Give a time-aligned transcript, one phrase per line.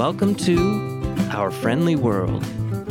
[0.00, 0.56] Welcome to
[1.30, 2.42] our friendly world.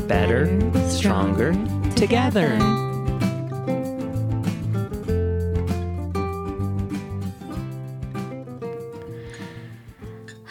[0.08, 0.46] Better,
[0.90, 1.54] stronger,
[1.96, 2.56] together.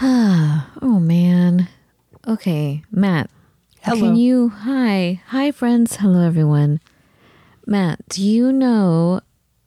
[0.02, 1.68] oh man.
[2.26, 3.30] Okay, Matt.
[3.82, 4.00] Hello.
[4.00, 5.22] Can you hi.
[5.28, 5.94] Hi friends.
[5.94, 6.80] Hello everyone.
[7.66, 9.20] Matt, do you know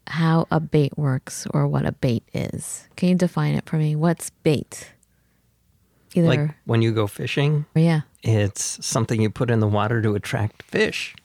[0.07, 2.89] how a bait works or what a bait is?
[2.97, 3.95] Can you define it for me?
[3.95, 4.91] What's bait?
[6.15, 8.01] Either Like when you go fishing, yeah.
[8.23, 11.15] it's something you put in the water to attract fish.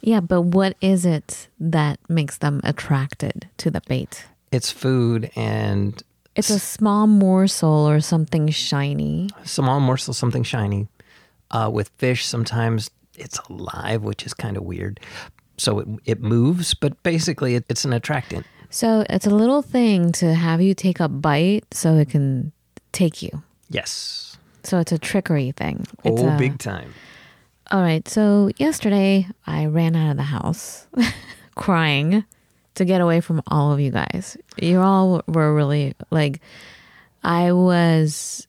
[0.00, 4.24] Yeah, but what is it that makes them attracted to the bait?
[4.52, 6.00] It's food and
[6.34, 9.28] It's a small morsel or something shiny.
[9.44, 10.88] small morsel, something shiny.
[11.50, 15.00] Uh, with fish, sometimes it's alive, which is kind of weird.
[15.56, 18.44] So it, it moves, but basically it, it's an attractant.
[18.70, 22.52] So it's a little thing to have you take a bite so it can
[22.92, 23.42] take you.
[23.68, 24.36] Yes.
[24.62, 25.86] So it's a trickery thing.
[26.04, 26.94] It's oh, a- big time.
[27.70, 28.06] All right.
[28.08, 30.86] So yesterday I ran out of the house
[31.56, 32.24] crying
[32.74, 34.36] to get away from all of you guys.
[34.60, 36.40] You all were really like,
[37.24, 38.46] I was,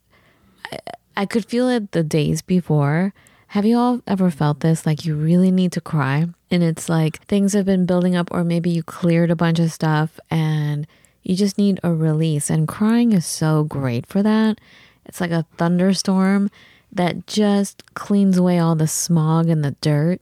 [0.72, 0.78] I,
[1.16, 3.14] I could feel it the days before.
[3.48, 4.86] Have you all ever felt this?
[4.86, 8.44] Like you really need to cry and it's like things have been building up, or
[8.44, 10.88] maybe you cleared a bunch of stuff and
[11.24, 12.50] you just need a release.
[12.50, 14.60] And crying is so great for that.
[15.08, 16.50] It's like a thunderstorm
[16.92, 20.22] that just cleans away all the smog and the dirt.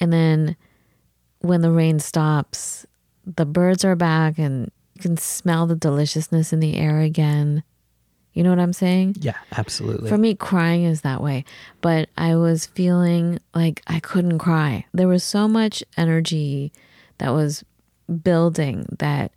[0.00, 0.56] And then
[1.40, 2.86] when the rain stops,
[3.24, 7.62] the birds are back and you can smell the deliciousness in the air again.
[8.32, 9.16] You know what I'm saying?
[9.20, 10.10] Yeah, absolutely.
[10.10, 11.44] For me, crying is that way.
[11.80, 14.84] But I was feeling like I couldn't cry.
[14.92, 16.72] There was so much energy
[17.18, 17.64] that was
[18.22, 19.32] building that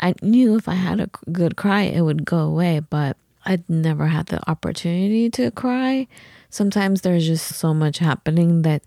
[0.00, 2.80] I knew if I had a good cry, it would go away.
[2.80, 3.16] But
[3.48, 6.06] I'd never had the opportunity to cry.
[6.50, 8.82] Sometimes there's just so much happening that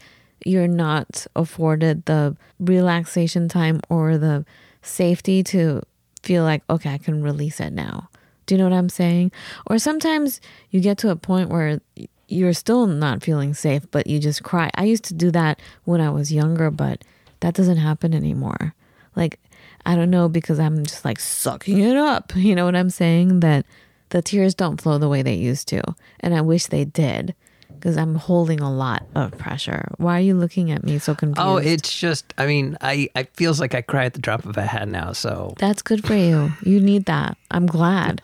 [0.46, 4.46] you're not afforded the relaxation time or the
[4.84, 5.82] safety to
[6.22, 8.10] feel like, okay, I can release it now.
[8.46, 9.32] Do you know what I'm saying?
[9.66, 10.40] Or sometimes
[10.70, 11.82] you get to a point where
[12.28, 14.70] you're still not feeling safe, but you just cry.
[14.76, 17.04] I used to do that when I was younger, but
[17.40, 18.76] that doesn't happen anymore.
[19.16, 19.40] Like,
[19.88, 22.34] I don't know because I'm just like sucking it up.
[22.36, 23.40] You know what I'm saying?
[23.40, 23.66] That
[24.12, 25.82] the tears don't flow the way they used to.
[26.20, 27.34] And I wish they did
[27.70, 29.90] because I'm holding a lot of pressure.
[29.98, 31.40] Why are you looking at me so oh, confused?
[31.40, 34.56] oh, it's just, I mean, I, I feels like I cry at the drop of
[34.56, 35.14] a hat now.
[35.14, 36.52] So, That's good for you.
[36.64, 37.38] You need that.
[37.50, 38.22] I'm glad.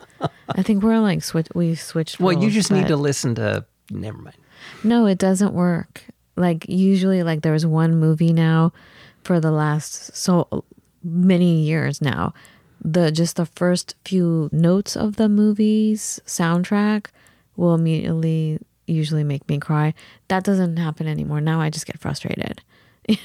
[0.49, 1.47] I think we're like switch.
[1.55, 2.19] We've switched.
[2.19, 4.37] well, you just need to listen to, never mind.
[4.83, 6.03] No, it doesn't work.
[6.35, 8.73] Like usually, like there was one movie now
[9.23, 10.63] for the last so
[11.03, 12.33] many years now.
[12.83, 17.07] The just the first few notes of the movie's soundtrack
[17.55, 19.93] will immediately usually make me cry.
[20.29, 21.41] That doesn't happen anymore.
[21.41, 22.61] Now I just get frustrated.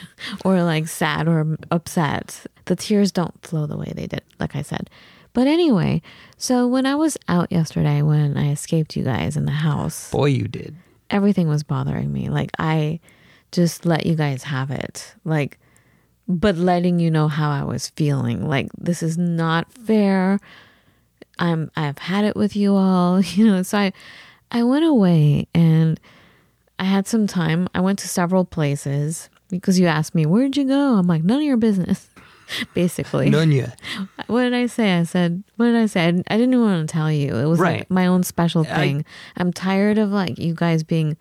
[0.44, 2.46] or like sad or upset.
[2.66, 4.88] The tears don't flow the way they did, like I said.
[5.32, 6.02] But anyway,
[6.36, 10.26] so when I was out yesterday, when I escaped you guys in the house, Boy,
[10.26, 10.76] you did.
[11.10, 12.28] everything was bothering me.
[12.28, 13.00] Like I
[13.50, 15.14] just let you guys have it.
[15.24, 15.58] Like
[16.28, 18.46] but letting you know how I was feeling.
[18.48, 20.38] Like this is not fair.
[21.38, 23.62] I'm I've had it with you all, you know.
[23.62, 23.92] So I
[24.50, 25.98] I went away and
[26.78, 27.68] I had some time.
[27.74, 31.38] I went to several places because you asked me, "Where'd you go?" I'm like, "None
[31.38, 32.08] of your business."
[32.74, 33.30] Basically.
[33.30, 33.72] Nunya.
[34.26, 34.98] What did I say?
[34.98, 36.04] I said, what did I say?
[36.04, 37.34] I didn't, I didn't even want to tell you.
[37.36, 37.80] It was Right.
[37.80, 39.04] like my own special I- thing.
[39.36, 41.16] I'm tired of like you guys being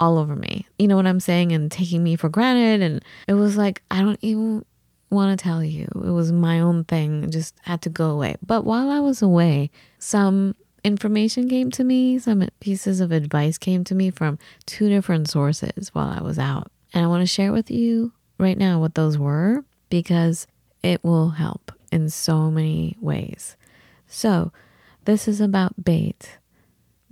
[0.00, 0.66] all over me.
[0.78, 1.52] You know what I'm saying?
[1.52, 2.82] And taking me for granted.
[2.82, 4.64] And it was like, I don't even
[5.10, 5.86] want to tell you.
[5.94, 7.24] It was my own thing.
[7.24, 8.36] It just had to go away.
[8.44, 13.84] But while I was away, some information came to me, some pieces of advice came
[13.84, 16.72] to me from two different sources while I was out.
[16.94, 20.46] And I want to share with you right now what those were because
[20.82, 23.56] it will help in so many ways.
[24.06, 24.52] So,
[25.04, 26.38] this is about bait.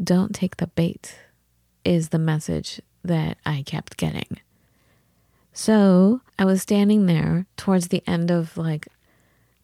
[0.02, 1.17] Don't take the bait,
[1.88, 4.40] is the message that I kept getting.
[5.55, 8.87] So, I was standing there towards the end of like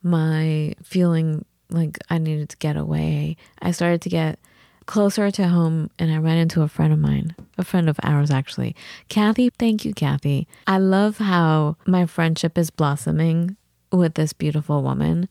[0.02, 3.36] my feeling like I needed to get away.
[3.60, 4.38] I started to get
[4.86, 8.30] closer to home and I ran into a friend of mine, a friend of ours
[8.30, 8.74] actually.
[9.08, 10.48] Kathy, thank you, Kathy.
[10.66, 13.56] I love how my friendship is blossoming
[13.92, 15.28] with this beautiful woman.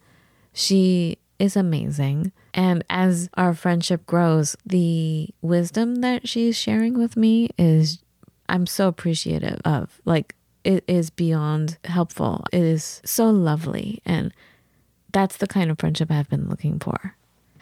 [0.53, 2.31] She is amazing.
[2.53, 7.99] And as our friendship grows, the wisdom that she's sharing with me is,
[8.47, 9.99] I'm so appreciative of.
[10.05, 12.45] Like, it is beyond helpful.
[12.51, 14.01] It is so lovely.
[14.05, 14.33] And
[15.11, 17.15] that's the kind of friendship I've been looking for.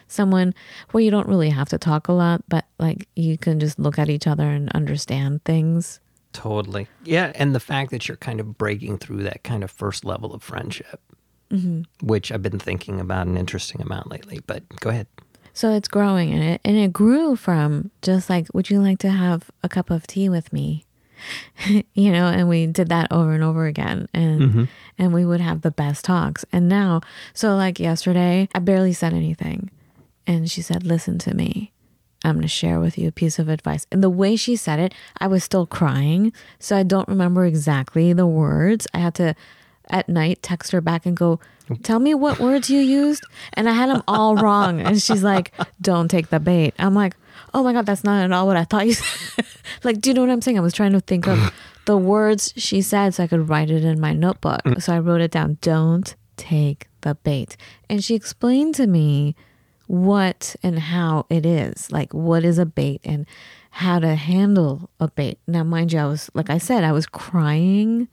[0.06, 0.54] Someone
[0.90, 3.98] where you don't really have to talk a lot, but like you can just look
[3.98, 6.00] at each other and understand things.
[6.32, 6.86] Totally.
[7.02, 7.32] Yeah.
[7.34, 10.42] And the fact that you're kind of breaking through that kind of first level of
[10.42, 11.00] friendship,
[11.52, 12.06] Mm-hmm.
[12.06, 14.40] which I've been thinking about an interesting amount lately.
[14.46, 15.06] But go ahead.
[15.54, 19.10] So it's growing and it and it grew from just like, would you like to
[19.10, 20.86] have a cup of tea with me?
[21.94, 24.64] you know, and we did that over and over again and mm-hmm.
[24.98, 26.44] and we would have the best talks.
[26.52, 27.00] And now,
[27.34, 29.70] so like yesterday, I barely said anything.
[30.26, 31.72] And she said, "Listen to me.
[32.24, 34.78] I'm going to share with you a piece of advice." And the way she said
[34.78, 38.86] it, I was still crying, so I don't remember exactly the words.
[38.94, 39.34] I had to
[39.92, 41.38] at night text her back and go,
[41.82, 43.22] "Tell me what words you used."
[43.52, 44.80] And I had them all wrong.
[44.80, 47.14] And she's like, "Don't take the bait." I'm like,
[47.54, 49.46] "Oh my god, that's not at all what I thought you said."
[49.84, 50.58] like, do you know what I'm saying?
[50.58, 51.52] I was trying to think of
[51.84, 54.62] the words she said so I could write it in my notebook.
[54.64, 54.82] Mm.
[54.82, 55.58] So I wrote it down.
[55.60, 57.56] Don't take the bait.
[57.88, 59.36] And she explained to me
[59.86, 61.90] what and how it is.
[61.90, 63.26] Like, what is a bait and
[63.70, 65.38] how to handle a bait.
[65.46, 68.08] Now, mind you, I was, like I said, I was crying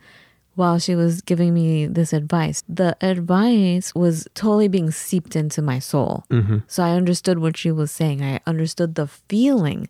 [0.59, 2.63] while she was giving me this advice.
[2.67, 6.25] The advice was totally being seeped into my soul.
[6.29, 6.57] Mm-hmm.
[6.67, 8.21] So I understood what she was saying.
[8.21, 9.87] I understood the feeling.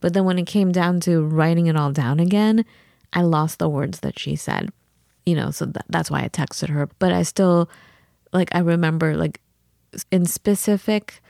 [0.00, 2.66] But then when it came down to writing it all down again,
[3.14, 4.68] I lost the words that she said.
[5.24, 6.90] You know, so that, that's why I texted her.
[6.98, 7.70] But I still,
[8.30, 9.40] like, I remember, like,
[10.12, 11.22] in specific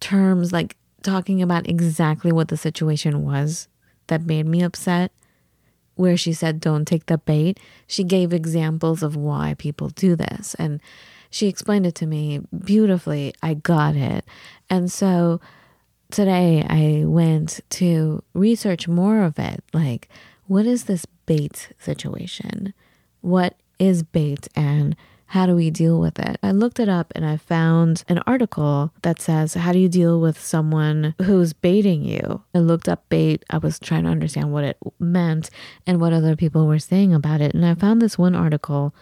[0.00, 3.68] terms, like talking about exactly what the situation was
[4.06, 5.12] that made me upset
[6.00, 10.54] where she said, Don't take the bait, she gave examples of why people do this.
[10.54, 10.80] And
[11.30, 13.34] she explained it to me beautifully.
[13.42, 14.24] I got it.
[14.70, 15.40] And so
[16.10, 19.62] today I went to research more of it.
[19.74, 20.08] Like,
[20.46, 22.72] what is this bait situation?
[23.20, 24.96] What is bait and
[25.30, 26.40] how do we deal with it?
[26.42, 30.20] I looked it up and I found an article that says, How do you deal
[30.20, 32.42] with someone who's baiting you?
[32.52, 33.44] I looked up bait.
[33.48, 35.48] I was trying to understand what it meant
[35.86, 37.54] and what other people were saying about it.
[37.54, 38.92] And I found this one article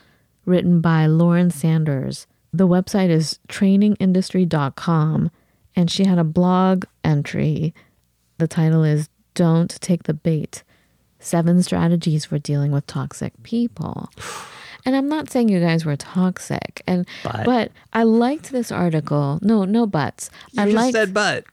[0.44, 2.26] written by Lauren Sanders.
[2.52, 5.30] The website is trainingindustry.com.
[5.74, 7.72] And she had a blog entry.
[8.36, 10.62] The title is Don't Take the Bait
[11.20, 14.10] Seven Strategies for Dealing with Toxic People.
[14.84, 16.82] And I'm not saying you guys were toxic.
[16.86, 19.38] And But- but, I liked this article.
[19.42, 20.30] No, no buts.
[20.52, 21.44] You I just liked said but.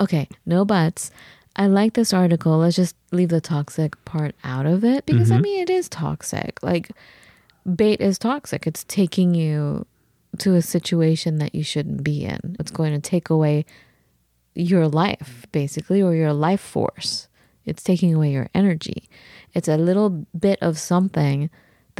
[0.00, 1.10] okay, no buts.
[1.56, 2.58] I like this article.
[2.58, 5.42] Let's just leave the toxic part out of it because I mm-hmm.
[5.42, 6.58] mean it is toxic.
[6.62, 6.90] Like
[7.74, 8.66] bait is toxic.
[8.66, 9.86] It's taking you
[10.38, 12.56] to a situation that you shouldn't be in.
[12.58, 13.64] It's going to take away
[14.54, 17.28] your life basically or your life force.
[17.66, 19.08] It's taking away your energy.
[19.54, 21.50] It's a little bit of something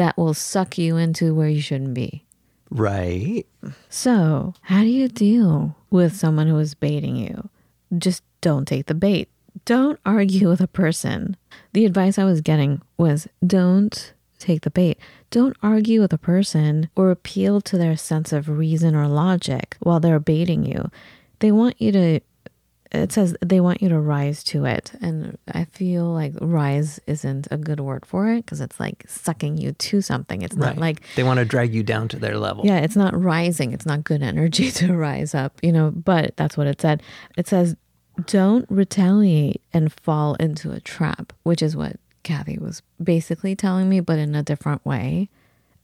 [0.01, 2.25] that will suck you into where you shouldn't be.
[2.71, 3.45] Right.
[3.91, 7.51] So, how do you deal with someone who is baiting you?
[7.99, 9.29] Just don't take the bait.
[9.67, 11.37] Don't argue with a person.
[11.75, 14.99] The advice I was getting was don't take the bait.
[15.31, 20.01] Don't argue with a person or appeal to their sense of reason or logic while
[20.01, 20.91] they're baiting you.
[21.41, 22.21] They want you to
[22.93, 27.47] it says they want you to rise to it and i feel like rise isn't
[27.51, 30.75] a good word for it because it's like sucking you to something it's Right.
[30.75, 32.67] not like they want to drag you down to their level.
[32.67, 33.73] yeah, it's not rising.
[33.73, 37.03] It's not good energy to rise up, you know, but that's what it said.
[37.37, 37.77] It says,
[38.27, 44.01] don't retaliate and fall into a trap, which is what Kathy was basically telling me,
[44.01, 45.29] but in a different way.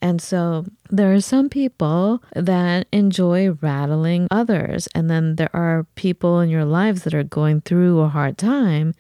[0.02, 4.88] And so there are some people that enjoy rattling others.
[4.94, 8.94] And then there are people in your lives that are going through a hard time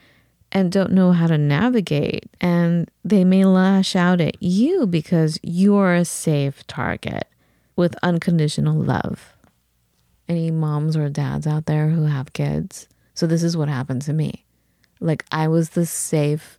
[0.52, 2.24] and don't know how to navigate.
[2.40, 7.28] And they may lash out at you because you're a safe target
[7.76, 9.34] with unconditional love.
[10.28, 12.88] Any moms or dads out there who have kids?
[13.14, 14.44] So, this is what happened to me.
[14.98, 16.55] Like, I was the safe,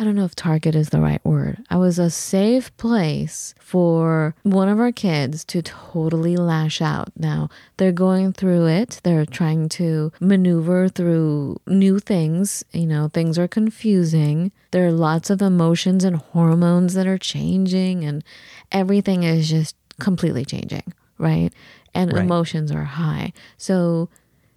[0.00, 1.62] I don't know if target is the right word.
[1.68, 7.12] I was a safe place for one of our kids to totally lash out.
[7.18, 12.64] Now, they're going through it, they're trying to maneuver through new things.
[12.72, 14.52] You know, things are confusing.
[14.70, 18.24] There are lots of emotions and hormones that are changing, and
[18.72, 21.50] everything is just completely changing, right?
[21.92, 22.24] And Right.
[22.24, 23.34] emotions are high.
[23.58, 24.08] So,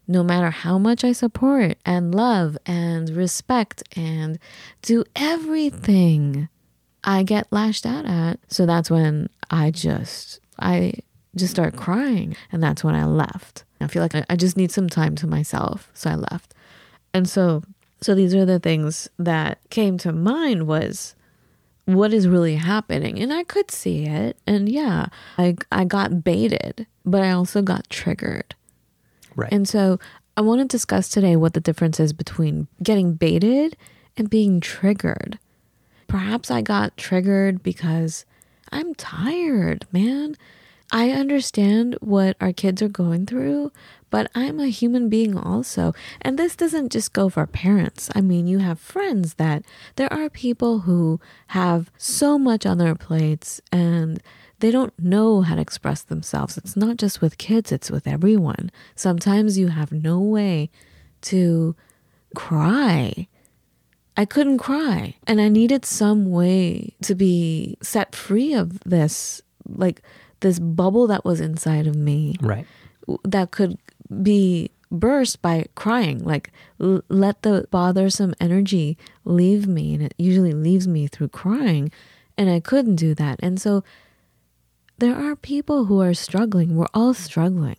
[0.08, 4.38] no matter how much I support and love and respect and
[4.82, 6.50] do everything,
[7.04, 8.40] I get lashed out at.
[8.48, 10.94] So that's when I just, I
[11.36, 12.36] just start crying.
[12.52, 13.64] And that's when I left.
[13.80, 15.90] I feel like I just need some time to myself.
[15.94, 16.54] So I left.
[17.14, 17.64] And so,
[18.02, 21.16] so these are the things that came to mind was
[21.86, 25.08] what is really happening and i could see it and yeah
[25.38, 28.56] i i got baited but i also got triggered
[29.36, 29.52] Right.
[29.52, 30.00] and so
[30.38, 33.78] i want to discuss today what the difference is between getting baited
[34.18, 35.40] and being triggered
[36.08, 38.26] perhaps i got triggered because
[38.72, 40.36] i'm tired man
[40.96, 43.72] I understand what our kids are going through,
[44.12, 45.96] but I'm a human being also.
[46.22, 48.12] And this doesn't just go for parents.
[48.14, 49.64] I mean, you have friends that
[49.96, 54.22] there are people who have so much on their plates and
[54.64, 56.58] they don't know how to express themselves.
[56.58, 58.72] It's not just with kids, it's with everyone.
[58.96, 60.70] Sometimes you have no way
[61.24, 61.76] to
[62.34, 63.28] cry.
[64.16, 69.42] I couldn't cry, and I needed some way to be set free of this.
[69.68, 70.02] Like,
[70.40, 72.66] this bubble that was inside of me right.
[73.26, 73.78] that could
[74.22, 80.52] be burst by crying like l- let the bothersome energy leave me and it usually
[80.52, 81.90] leaves me through crying
[82.38, 83.84] and i couldn't do that and so
[85.04, 87.78] there are people who are struggling we're all struggling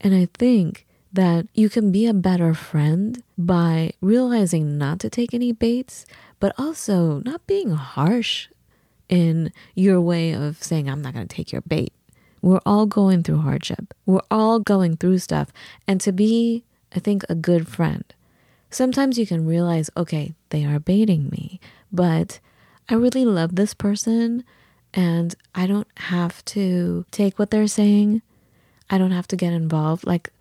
[0.00, 5.34] and i think that you can be a better friend by realizing not to take
[5.34, 6.06] any baits
[6.38, 8.48] but also not being harsh
[9.10, 11.92] in your way of saying, I'm not going to take your bait.
[12.40, 13.92] We're all going through hardship.
[14.06, 15.52] We're all going through stuff.
[15.86, 18.04] And to be, I think, a good friend,
[18.70, 21.60] sometimes you can realize, okay, they are baiting me,
[21.92, 22.38] but
[22.88, 24.44] I really love this person
[24.94, 28.22] and I don't have to take what they're saying.
[28.88, 30.06] I don't have to get involved.
[30.06, 30.32] Like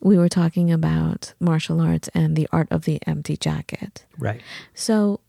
[0.00, 4.04] we were talking about martial arts and the art of the empty jacket.
[4.18, 4.42] Right.
[4.74, 5.20] So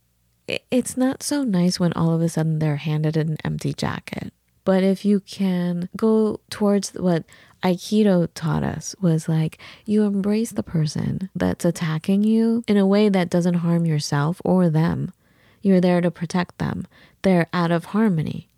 [0.70, 4.32] it's not so nice when all of a sudden they're handed an empty jacket.
[4.64, 7.24] But if you can go towards what
[7.62, 13.08] Aikido taught us was like you embrace the person that's attacking you in a way
[13.08, 15.12] that doesn't harm yourself or them.
[15.62, 16.86] You're there to protect them.
[17.22, 18.48] They're out of harmony.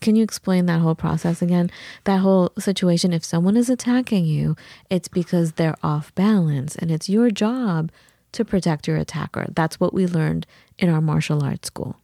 [0.00, 1.70] Can you explain that whole process again?
[2.04, 3.12] That whole situation.
[3.12, 4.56] If someone is attacking you,
[4.90, 7.90] it's because they're off balance, and it's your job
[8.32, 9.46] to protect your attacker.
[9.54, 10.46] That's what we learned
[10.78, 11.96] in our martial arts school.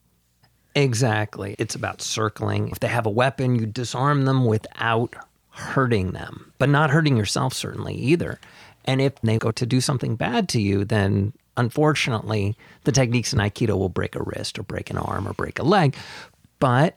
[0.74, 1.56] Exactly.
[1.58, 2.68] It's about circling.
[2.68, 5.16] If they have a weapon, you disarm them without
[5.50, 8.38] hurting them, but not hurting yourself, certainly either.
[8.84, 13.40] And if they go to do something bad to you, then unfortunately, the techniques in
[13.40, 15.96] Aikido will break a wrist or break an arm or break a leg.
[16.60, 16.96] But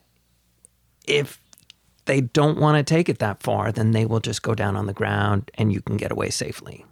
[1.08, 1.40] if
[2.06, 4.86] they don't want to take it that far, then they will just go down on
[4.88, 6.86] the ground and you can get away safely.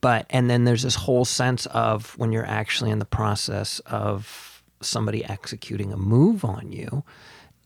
[0.00, 4.62] But and then there's this whole sense of when you're actually in the process of
[4.80, 7.02] somebody executing a move on you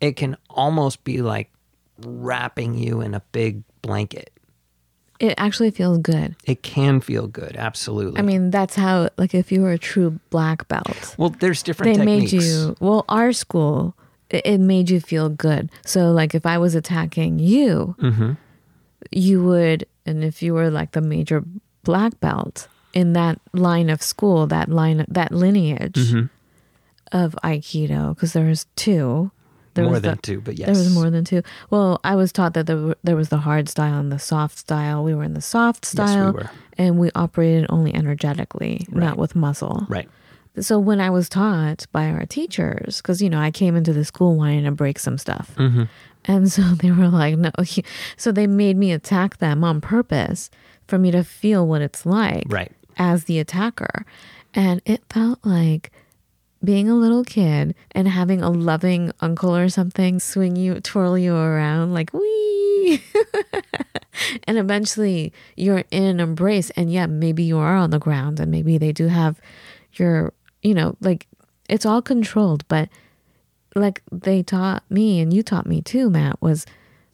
[0.00, 1.50] it can almost be like
[1.98, 4.30] wrapping you in a big blanket.
[5.18, 6.34] It actually feels good.
[6.46, 8.18] It can feel good absolutely.
[8.20, 11.92] I mean that's how like if you were a true black belt well there's different
[11.92, 12.32] they techniques.
[12.32, 13.94] made you well our school
[14.30, 18.32] it, made you feel good so like if i was attacking you mm-hmm.
[19.10, 21.44] you would and if you were like the major
[21.82, 26.26] black belt in that line of school, that line, that lineage mm-hmm.
[27.16, 29.30] of Aikido, because there was two.
[29.74, 31.42] There more was than the, two, but yes, there was more than two.
[31.70, 35.04] Well, I was taught that there, there was the hard style and the soft style.
[35.04, 36.50] We were in the soft style, yes, we were.
[36.76, 39.04] and we operated only energetically, right.
[39.04, 39.86] not with muscle.
[39.88, 40.08] Right.
[40.60, 44.04] So when I was taught by our teachers, because you know I came into the
[44.04, 45.84] school wanting to break some stuff, mm-hmm.
[46.24, 47.50] and so they were like, "No,"
[48.16, 50.50] so they made me attack them on purpose
[50.90, 52.72] for me to feel what it's like right.
[52.98, 54.04] as the attacker.
[54.52, 55.92] And it felt like
[56.62, 61.34] being a little kid and having a loving uncle or something swing you, twirl you
[61.34, 63.02] around like, wee.
[64.44, 66.70] and eventually you're in an embrace.
[66.70, 69.40] And yeah, maybe you are on the ground and maybe they do have
[69.94, 71.26] your, you know, like
[71.68, 72.66] it's all controlled.
[72.68, 72.88] But
[73.74, 76.66] like they taught me and you taught me too, Matt, was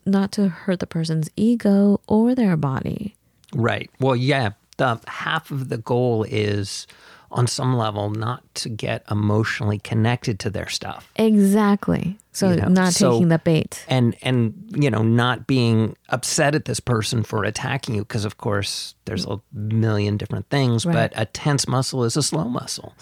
[0.05, 3.17] not to hurt the person's ego or their body.
[3.55, 3.91] Right.
[4.01, 6.87] Well, yeah, the half of the goal is
[7.33, 11.11] on some level not to get emotionally connected to their stuff.
[11.17, 12.17] Exactly.
[12.33, 13.85] So You know, not so- taking the bait.
[13.89, 18.39] And and you know, not being upset at this person for attacking you because of
[18.39, 21.11] course there's a million different things, Right.
[21.11, 22.95] but a tense muscle is a slow muscle.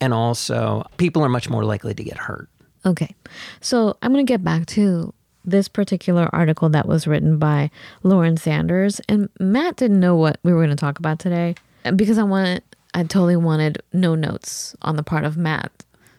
[0.00, 2.48] And also, people are much more likely to get hurt.
[2.86, 3.14] Okay.
[3.60, 5.12] So I'm going to get back to
[5.44, 7.70] this particular article that was written by
[8.02, 9.00] Lauren Sanders.
[9.08, 11.54] And Matt didn't know what we were going to talk about today
[11.96, 12.62] because I wanted,
[12.94, 15.70] I totally wanted no notes on the part of Matt.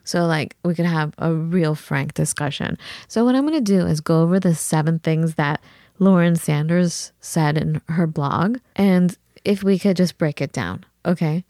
[0.03, 2.77] So, like, we could have a real frank discussion.
[3.07, 5.61] So, what I'm going to do is go over the seven things that
[5.97, 8.59] Lauren Sanders said in her blog.
[8.75, 11.43] And if we could just break it down, okay?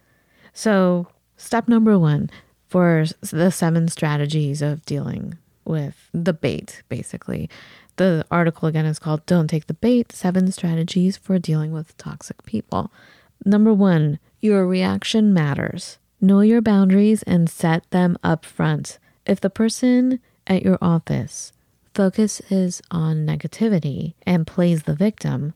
[0.53, 2.29] So, step number one
[2.67, 7.49] for the seven strategies of dealing with the bait, basically.
[7.97, 12.43] The article again is called Don't Take the Bait Seven Strategies for Dealing with Toxic
[12.45, 12.91] People.
[13.45, 15.97] Number one, your reaction matters.
[16.19, 18.99] Know your boundaries and set them up front.
[19.25, 21.53] If the person at your office
[21.93, 25.53] focuses on negativity and plays the victim,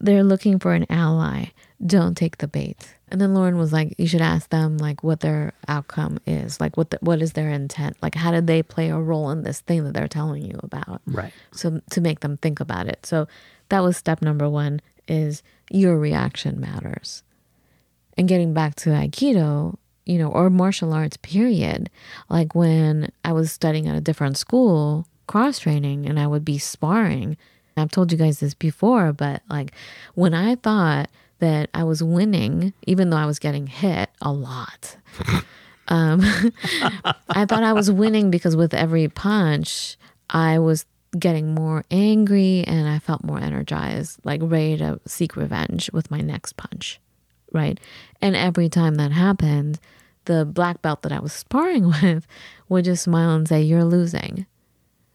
[0.00, 1.46] they're looking for an ally.
[1.84, 2.76] Don't take the bait.
[3.08, 6.76] And then Lauren was like, you should ask them like what their outcome is, like
[6.76, 9.60] what the, what is their intent, like how did they play a role in this
[9.60, 11.32] thing that they're telling you about, Right.
[11.52, 13.06] so to make them think about it.
[13.06, 13.26] So
[13.70, 17.22] that was step number one: is your reaction matters.
[18.16, 21.88] And getting back to Aikido, you know, or martial arts, period.
[22.28, 26.58] Like when I was studying at a different school, cross training, and I would be
[26.58, 27.36] sparring.
[27.76, 29.72] I've told you guys this before, but like
[30.14, 31.08] when I thought
[31.40, 34.96] that I was winning, even though I was getting hit a lot,
[35.88, 36.20] um,
[37.28, 39.96] I thought I was winning because with every punch,
[40.30, 40.86] I was
[41.18, 46.20] getting more angry and I felt more energized, like ready to seek revenge with my
[46.20, 47.00] next punch.
[47.52, 47.80] Right.
[48.22, 49.80] And every time that happened,
[50.26, 52.26] the black belt that I was sparring with
[52.68, 54.46] would just smile and say, You're losing.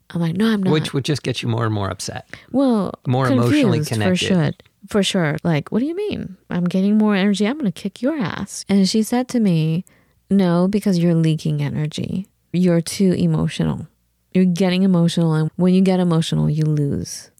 [0.09, 0.73] I'm like, No, I'm not.
[0.73, 2.27] Which would just get you more and more upset.
[2.51, 4.19] well, more emotionally connected.
[4.19, 4.51] For sure.
[4.87, 5.37] For sure.
[5.43, 6.37] Like, what do you mean?
[6.49, 7.47] I'm getting more energy.
[7.47, 8.65] I'm going to kick your ass.
[8.69, 9.85] And she said to me,
[10.29, 12.27] No, because you're leaking energy.
[12.51, 13.87] You're too emotional.
[14.33, 15.33] You're getting emotional.
[15.33, 17.31] And when you get emotional, you lose.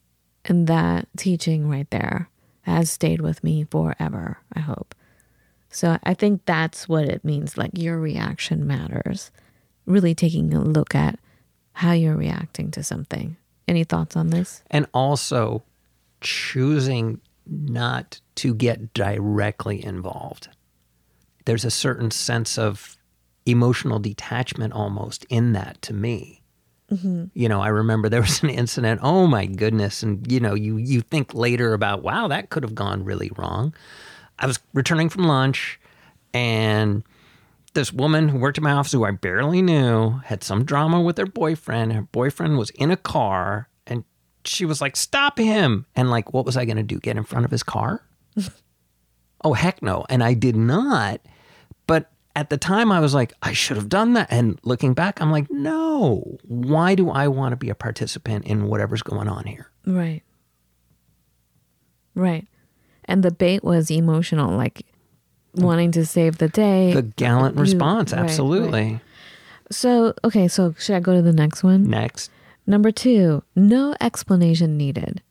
[0.45, 2.29] And that teaching right there
[2.61, 4.95] has stayed with me forever, I hope.
[5.69, 7.57] So I think that's what it means.
[7.57, 9.31] Like, your reaction matters.
[9.85, 11.19] Really taking a look at
[11.73, 13.35] how you're reacting to something.
[13.67, 14.63] Any thoughts on this?
[14.71, 15.63] And also
[16.21, 20.49] choosing not to get directly involved.
[21.45, 22.97] There's a certain sense of
[23.45, 26.41] emotional detachment almost in that to me.
[26.91, 27.25] Mm-hmm.
[27.33, 28.99] You know, I remember there was an incident.
[29.03, 30.03] Oh my goodness!
[30.03, 33.73] And you know, you you think later about, wow, that could have gone really wrong.
[34.37, 35.79] I was returning from lunch,
[36.33, 37.03] and
[37.73, 41.17] this woman who worked in my office, who I barely knew, had some drama with
[41.17, 41.93] her boyfriend.
[41.93, 43.67] Her boyfriend was in a car,
[44.47, 46.99] she was like, "Stop him!" And like, what was I going to do?
[46.99, 48.03] Get in front of his car?
[49.43, 50.05] oh heck no!
[50.09, 51.21] And I did not.
[51.87, 54.27] But at the time, I was like, I should have done that.
[54.29, 56.37] And looking back, I'm like, no.
[56.43, 59.69] Why do I want to be a participant in whatever's going on here?
[59.85, 60.21] Right.
[62.13, 62.47] Right.
[63.05, 64.85] And the bait was emotional, like
[65.53, 66.93] wanting to save the day.
[66.93, 68.29] The gallant You- response, right, right.
[68.29, 68.99] absolutely.
[69.71, 71.89] So, okay, so should I go to the next one?
[71.89, 72.29] Next.
[72.67, 75.21] Number two, no explanation needed.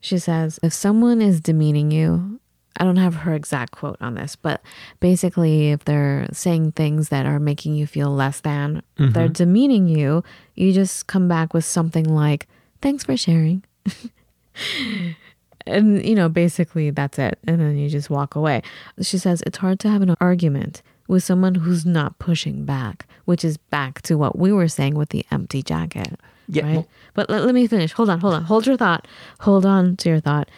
[0.00, 2.40] She says, if someone is demeaning you,
[2.78, 4.60] I don't have her exact quote on this, but
[5.00, 9.32] basically, if they're saying things that are making you feel less than, if they're mm-hmm.
[9.32, 10.22] demeaning you,
[10.54, 12.46] you just come back with something like,
[12.82, 13.64] thanks for sharing.
[15.66, 17.38] and, you know, basically that's it.
[17.46, 18.62] And then you just walk away.
[19.00, 23.44] She says, it's hard to have an argument with someone who's not pushing back, which
[23.44, 26.18] is back to what we were saying with the empty jacket.
[26.48, 26.74] Yeah, Right.
[26.76, 27.92] well- but let, let me finish.
[27.92, 28.44] Hold on, hold on.
[28.44, 29.06] Hold your thought.
[29.40, 30.48] Hold on to your thought.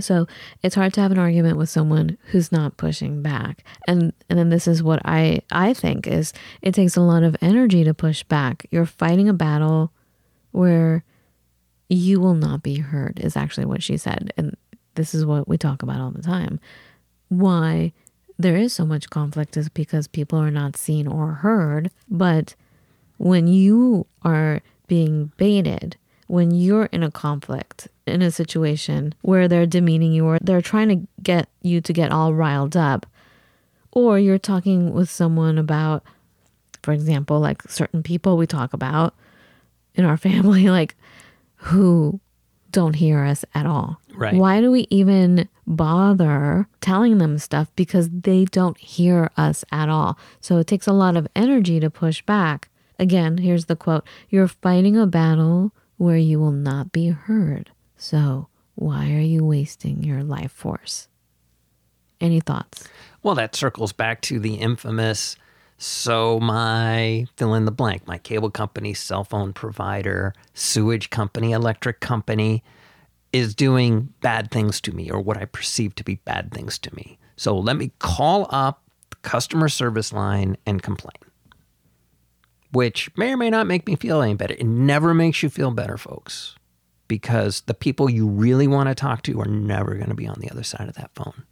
[0.00, 0.26] So
[0.62, 3.64] it's hard to have an argument with someone who's not pushing back.
[3.88, 7.36] And and then this is what I I think is it takes a lot of
[7.40, 8.66] energy to push back.
[8.70, 9.90] You're fighting a battle
[10.52, 11.04] where
[11.88, 14.32] you will not be heard is actually what she said.
[14.36, 14.56] And
[14.94, 16.60] this is what we talk about all the time.
[17.28, 17.92] Why
[18.38, 22.54] there is so much conflict is because people are not seen or heard, but
[23.16, 25.96] when you are being baited,
[26.28, 30.88] when you're in a conflict, in a situation where they're demeaning you or they're trying
[30.88, 33.06] to get you to get all riled up,
[33.90, 36.04] or you're talking with someone about,
[36.82, 39.14] for example, like certain people we talk about
[39.94, 40.94] in our family, like
[41.56, 42.20] who
[42.70, 44.00] don't hear us at all.
[44.18, 44.34] Right.
[44.34, 47.70] Why do we even bother telling them stuff?
[47.76, 50.18] Because they don't hear us at all.
[50.40, 52.68] So it takes a lot of energy to push back.
[52.98, 57.70] Again, here's the quote You're fighting a battle where you will not be heard.
[57.96, 61.06] So why are you wasting your life force?
[62.20, 62.88] Any thoughts?
[63.22, 65.36] Well, that circles back to the infamous
[65.76, 72.00] So my fill in the blank, my cable company, cell phone provider, sewage company, electric
[72.00, 72.64] company
[73.32, 76.94] is doing bad things to me or what I perceive to be bad things to
[76.94, 77.18] me.
[77.36, 81.12] So let me call up the customer service line and complain.
[82.72, 84.54] Which may or may not make me feel any better.
[84.54, 86.56] It never makes you feel better, folks,
[87.06, 90.38] because the people you really want to talk to are never going to be on
[90.40, 91.44] the other side of that phone.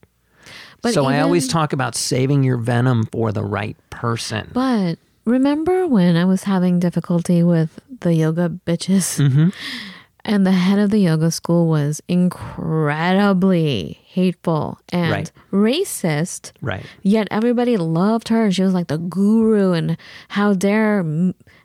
[0.82, 4.50] But so I always talk about saving your venom for the right person.
[4.52, 9.18] But remember when I was having difficulty with the yoga bitches?
[9.18, 9.48] Mm-hmm.
[10.28, 15.32] And the head of the yoga school was incredibly hateful and Right.
[15.52, 16.52] racist.
[16.60, 16.84] right.
[17.02, 18.50] Yet everybody loved her.
[18.50, 19.96] She was like the guru, and
[20.28, 21.04] how dare,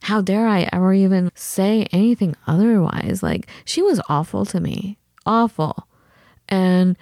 [0.03, 3.23] how dare I ever even say anything otherwise?
[3.23, 5.87] Like she was awful to me, awful,
[6.49, 6.97] and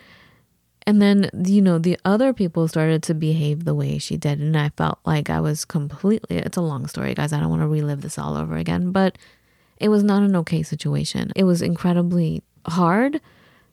[0.87, 4.55] and then you know the other people started to behave the way she did, and
[4.57, 6.37] I felt like I was completely.
[6.37, 7.33] It's a long story, guys.
[7.33, 9.17] I don't want to relive this all over again, but
[9.79, 11.31] it was not an okay situation.
[11.35, 13.21] It was incredibly hard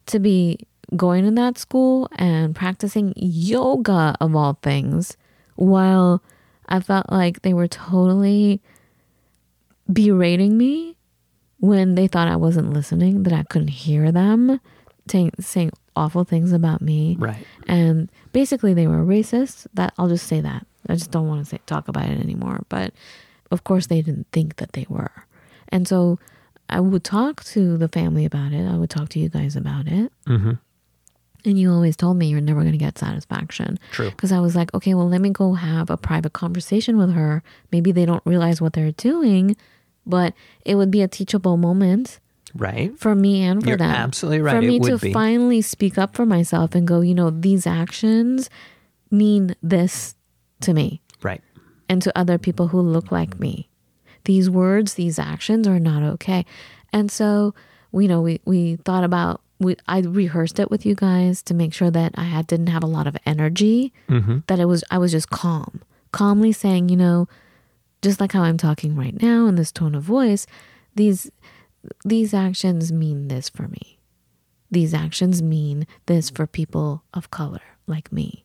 [0.07, 5.17] to be going to that school and practicing yoga of all things
[5.57, 6.23] while
[6.69, 8.61] I felt like they were totally
[9.93, 10.97] berating me
[11.59, 14.61] when they thought I wasn't listening, that I couldn't hear them
[15.09, 17.17] saying, saying awful things about me.
[17.19, 17.45] Right.
[17.67, 19.67] And basically they were racist.
[19.75, 20.67] That I'll just say that.
[20.89, 22.61] I just don't want to say talk about it anymore.
[22.69, 22.93] But
[23.51, 25.11] of course they didn't think that they were.
[25.71, 26.19] And so
[26.69, 28.67] I would talk to the family about it.
[28.67, 30.13] I would talk to you guys about it.
[30.27, 30.53] Mm-hmm.
[31.45, 33.79] And you always told me you're never going to get satisfaction.
[33.93, 34.11] True.
[34.11, 37.43] Because I was like, okay, well, let me go have a private conversation with her.
[37.71, 39.57] Maybe they don't realize what they're doing,
[40.05, 42.19] but it would be a teachable moment
[42.55, 42.99] Right.
[42.99, 43.91] for me and for You're them.
[43.91, 44.57] absolutely right.
[44.57, 45.13] For me to be.
[45.13, 48.51] finally speak up for myself and go, you know, these actions
[49.11, 50.17] mean this
[50.63, 51.43] to me Right.
[51.89, 53.69] and to other people who look like me.
[54.27, 56.45] These words, these actions are not okay.
[56.93, 57.55] And so,
[57.93, 61.73] you know, we, we thought about, we, I rehearsed it with you guys to make
[61.73, 64.39] sure that I had, didn't have a lot of energy, Mm-hmm.
[64.49, 67.27] that it was, I was just calm, calmly saying, you know,
[68.03, 70.47] just like how I'm talking right now in this tone of voice,
[70.95, 71.31] these,
[72.05, 73.99] these actions mean this for me.
[74.71, 78.45] These actions mean this for people of color like me.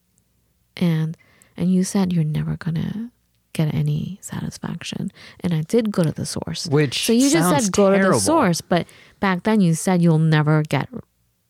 [0.77, 1.17] And
[1.57, 3.11] and you said you're never gonna
[3.53, 5.11] get any satisfaction.
[5.41, 6.67] And I did go to the source.
[6.67, 8.87] Which so you just said go to the source, but
[9.19, 10.89] back then you said you'll never get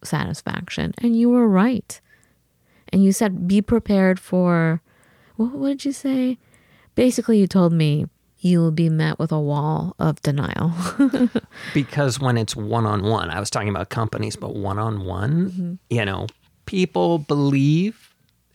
[0.03, 0.93] satisfaction.
[0.99, 1.99] And you were right.
[2.89, 4.81] And you said be prepared for
[5.35, 6.37] what, what did you say?
[6.95, 8.05] Basically you told me
[8.39, 10.73] you will be met with a wall of denial.
[11.73, 15.79] Because when it's one on one, I was talking about companies, but one on one,
[15.89, 16.25] you know,
[16.65, 18.13] people believe,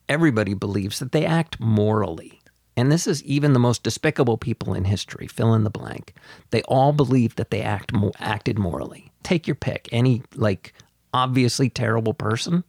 [0.09, 2.36] everybody believes that they act morally.
[2.77, 6.13] And this is even the most despicable people in history, fill in the blank.
[6.51, 9.11] They all believe that they act mo- acted morally.
[9.23, 9.89] Take your pick.
[9.93, 10.75] Any like
[11.15, 12.65] obviously terrible person,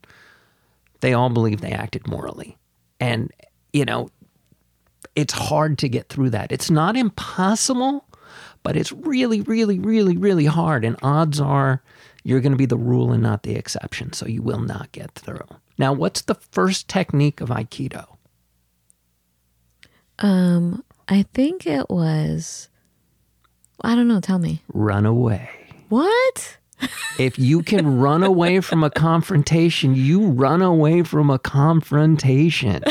[1.01, 2.57] they all believe they acted morally.
[2.99, 3.31] And
[3.73, 4.09] you know,
[5.15, 6.51] it's hard to get through that.
[6.51, 8.05] It's not impossible,
[8.63, 10.85] but it's really, really, really, really hard.
[10.85, 11.81] And odds are
[12.23, 14.13] you're going to be the rule and not the exception.
[14.13, 15.47] So you will not get through.
[15.77, 18.16] Now, what's the first technique of Aikido?
[20.19, 22.69] Um, I think it was
[23.81, 24.61] I don't know, tell me.
[24.73, 25.49] Run away.
[25.89, 26.57] What?
[27.19, 32.83] If you can run away from a confrontation, you run away from a confrontation.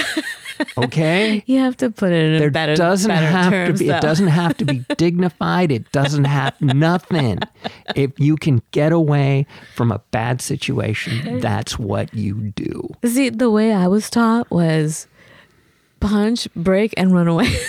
[0.79, 1.43] Okay?
[1.47, 3.89] You have to put it in There better, doesn't better have terms, to be.
[3.91, 3.97] though.
[3.99, 5.71] It doesn't have to be dignified.
[5.71, 7.41] It doesn't have nothing.
[7.95, 12.89] If you can get away from a bad situation, that's what you do.
[13.05, 15.07] See, the way I was taught was
[16.01, 17.51] punch, break, and run away.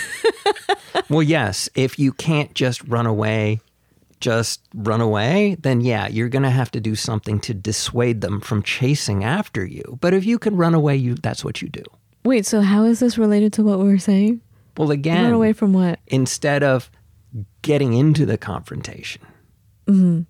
[1.10, 1.70] Well, yes.
[1.74, 3.60] If you can't just run away,
[4.20, 8.40] just run away, then yeah, you're going to have to do something to dissuade them
[8.40, 9.98] from chasing after you.
[10.02, 11.82] But if you can run away, you that's what you do.
[12.24, 14.42] Wait, so how is this related to what we were saying?
[14.76, 15.98] Well, again, Run away from what?
[16.08, 16.90] instead of
[17.62, 19.22] getting into the confrontation,
[19.86, 20.22] Mm-hmm.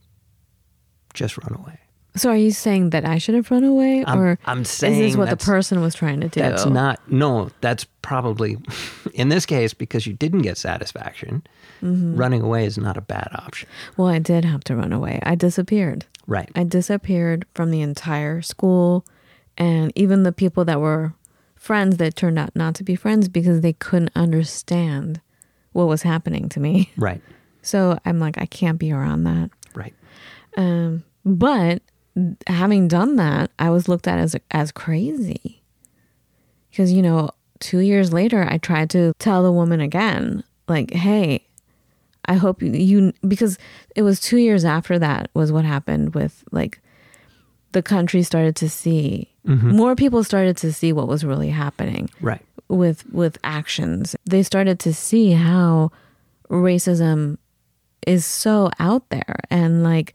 [1.15, 1.81] just run away.
[2.19, 5.17] So are you saying that I should have run away, I'm- or I'm is this
[5.17, 6.41] what the person was trying to do?
[6.41, 8.59] That's not, no, that's probably,
[9.15, 11.43] in this case, because you didn't get satisfaction,
[11.81, 12.17] Mm-hmm.
[12.17, 13.69] running away is not a bad option.
[13.97, 15.21] Well, I did have to run away.
[15.23, 16.07] I disappeared.
[16.27, 16.51] Right.
[16.57, 19.07] I disappeared from the entire school,
[19.57, 21.15] and even the people that were
[21.55, 25.21] friends that turned out not to be friends because they couldn't understand
[25.73, 26.91] what was happening to me.
[26.97, 27.21] Right.
[27.63, 29.51] So I'm like, I can't be around that.
[29.75, 29.95] Right.
[30.57, 31.81] Um, but
[32.47, 35.63] having done that, I was looked at as as crazy
[36.71, 41.45] because you know two years later, I tried to tell the woman again, like, hey,
[42.27, 43.59] I hope you, you, because
[43.97, 46.81] it was two years after that was what happened with like
[47.73, 49.71] the country started to see mm-hmm.
[49.71, 52.45] more people started to see what was really happening Right.
[52.69, 54.15] with with actions.
[54.25, 55.91] They started to see how
[56.51, 57.39] racism
[58.07, 60.15] is so out there and like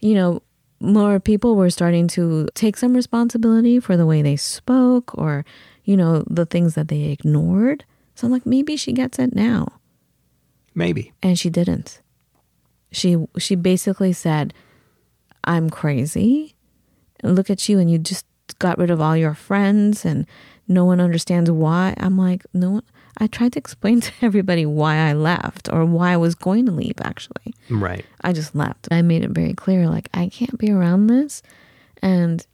[0.00, 0.42] you know
[0.84, 5.44] more people were starting to take some responsibility for the way they spoke or
[5.84, 7.84] you know the things that they ignored.
[8.14, 9.68] So I'm like maybe she gets it now
[10.74, 11.12] Maybe.
[11.22, 12.00] and she didn't.
[12.92, 14.54] She she basically said,
[15.42, 16.54] "I'm crazy.
[17.22, 18.24] Look at you, and you just
[18.58, 20.26] got rid of all your friends, and
[20.68, 22.82] no one understands why." I'm like, no one.
[23.18, 26.72] I tried to explain to everybody why I left or why I was going to
[26.72, 26.96] leave.
[27.02, 28.04] Actually, Right.
[28.22, 28.88] I just left.
[28.90, 31.42] I made it very clear, like I can't be around this,
[32.02, 32.46] and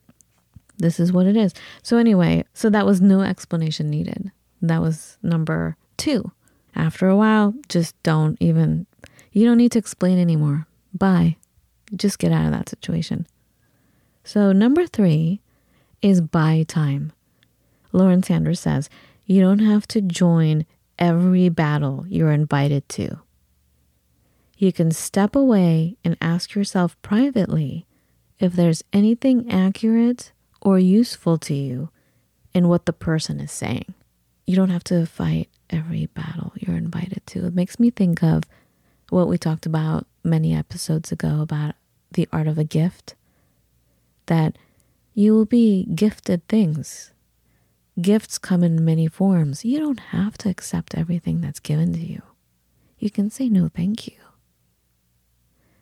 [0.78, 1.52] this is what it is.
[1.82, 4.30] So anyway, so that was no explanation needed.
[4.62, 6.32] That was number two.
[6.74, 8.86] After a while, just don't even.
[9.32, 10.66] You don't need to explain anymore.
[10.92, 11.36] Bye.
[11.94, 13.26] Just get out of that situation.
[14.24, 15.40] So number three
[16.02, 17.12] is buy time.
[17.92, 18.88] Lauren Sanders says
[19.30, 20.66] you don't have to join
[20.98, 23.20] every battle you're invited to.
[24.58, 27.86] You can step away and ask yourself privately
[28.40, 31.90] if there's anything accurate or useful to you
[32.52, 33.94] in what the person is saying.
[34.48, 37.46] You don't have to fight every battle you're invited to.
[37.46, 38.42] It makes me think of
[39.10, 41.76] what we talked about many episodes ago about
[42.10, 43.14] the art of a gift
[44.26, 44.58] that
[45.14, 47.12] you will be gifted things.
[48.00, 49.64] Gifts come in many forms.
[49.64, 52.22] You don't have to accept everything that's given to you.
[52.98, 54.14] You can say no, thank you.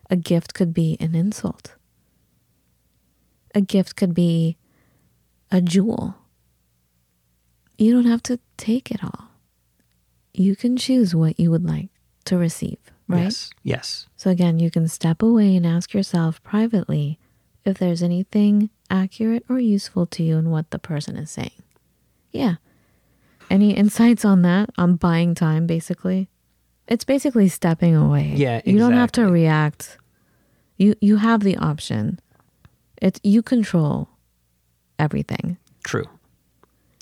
[0.08, 1.74] A gift could be an insult.
[3.54, 4.56] A gift could be
[5.50, 6.16] a jewel.
[7.76, 9.28] You don't have to take it all.
[10.32, 11.90] You can choose what you would like
[12.26, 13.24] to receive, right?
[13.24, 13.50] Yes.
[13.62, 14.06] Yes.
[14.16, 17.18] So again, you can step away and ask yourself privately
[17.64, 21.50] if there's anything accurate or useful to you in what the person is saying.
[22.32, 22.56] Yeah.
[23.50, 24.70] Any insights on that?
[24.76, 26.28] On buying time, basically?
[26.86, 28.32] It's basically stepping away.
[28.34, 29.98] Yeah, You don't have to react.
[30.76, 32.20] You you have the option.
[33.00, 34.08] It's you control
[34.98, 35.58] everything.
[35.84, 36.06] True.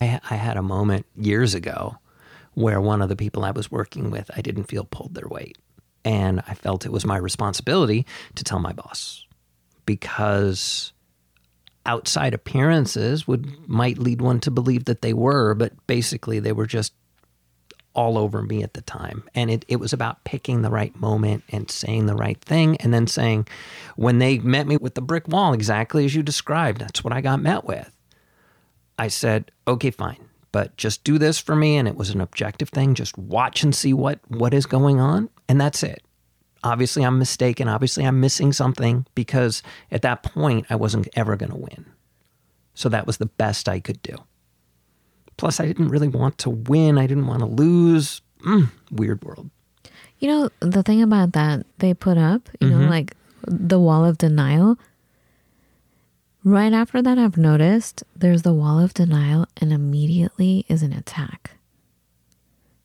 [0.00, 1.96] I, I had a moment years ago
[2.54, 5.58] where one of the people I was working with, I didn't feel pulled their weight.
[6.04, 9.24] And I felt it was my responsibility to tell my boss
[9.84, 10.92] because
[11.86, 16.66] outside appearances would might lead one to believe that they were, but basically they were
[16.66, 16.92] just
[17.94, 19.24] all over me at the time.
[19.34, 22.76] And it, it was about picking the right moment and saying the right thing.
[22.76, 23.48] And then saying,
[23.96, 27.22] when they met me with the brick wall, exactly as you described, that's what I
[27.22, 27.90] got met with.
[28.98, 31.78] I said, okay, fine, but just do this for me.
[31.78, 32.94] And it was an objective thing.
[32.94, 35.30] Just watch and see what, what is going on.
[35.48, 36.02] And that's it.
[36.66, 37.68] Obviously, I'm mistaken.
[37.68, 41.86] Obviously, I'm missing something because at that point, I wasn't ever going to win.
[42.74, 44.16] So that was the best I could do.
[45.36, 46.98] Plus, I didn't really want to win.
[46.98, 48.20] I didn't want to lose.
[48.44, 49.50] Mm, weird world.
[50.18, 53.14] You know, the thing about that they put up, you know, like
[53.46, 54.78] the wall of denial.
[56.42, 61.52] Right after that, I've noticed there's the wall of denial, and immediately is an attack.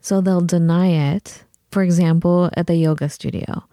[0.02, 1.44] So they'll deny it.
[1.72, 3.64] For example, at the yoga studio,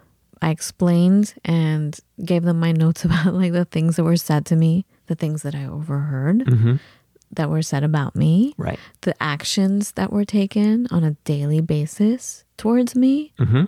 [0.40, 4.56] I explained and gave them my notes about like the things that were said to
[4.56, 6.80] me, the things that I overheard
[7.30, 8.78] that were said about me Right.
[9.02, 13.32] the actions that were taken on a daily basis towards me.
[13.38, 13.64] Mm-hmm.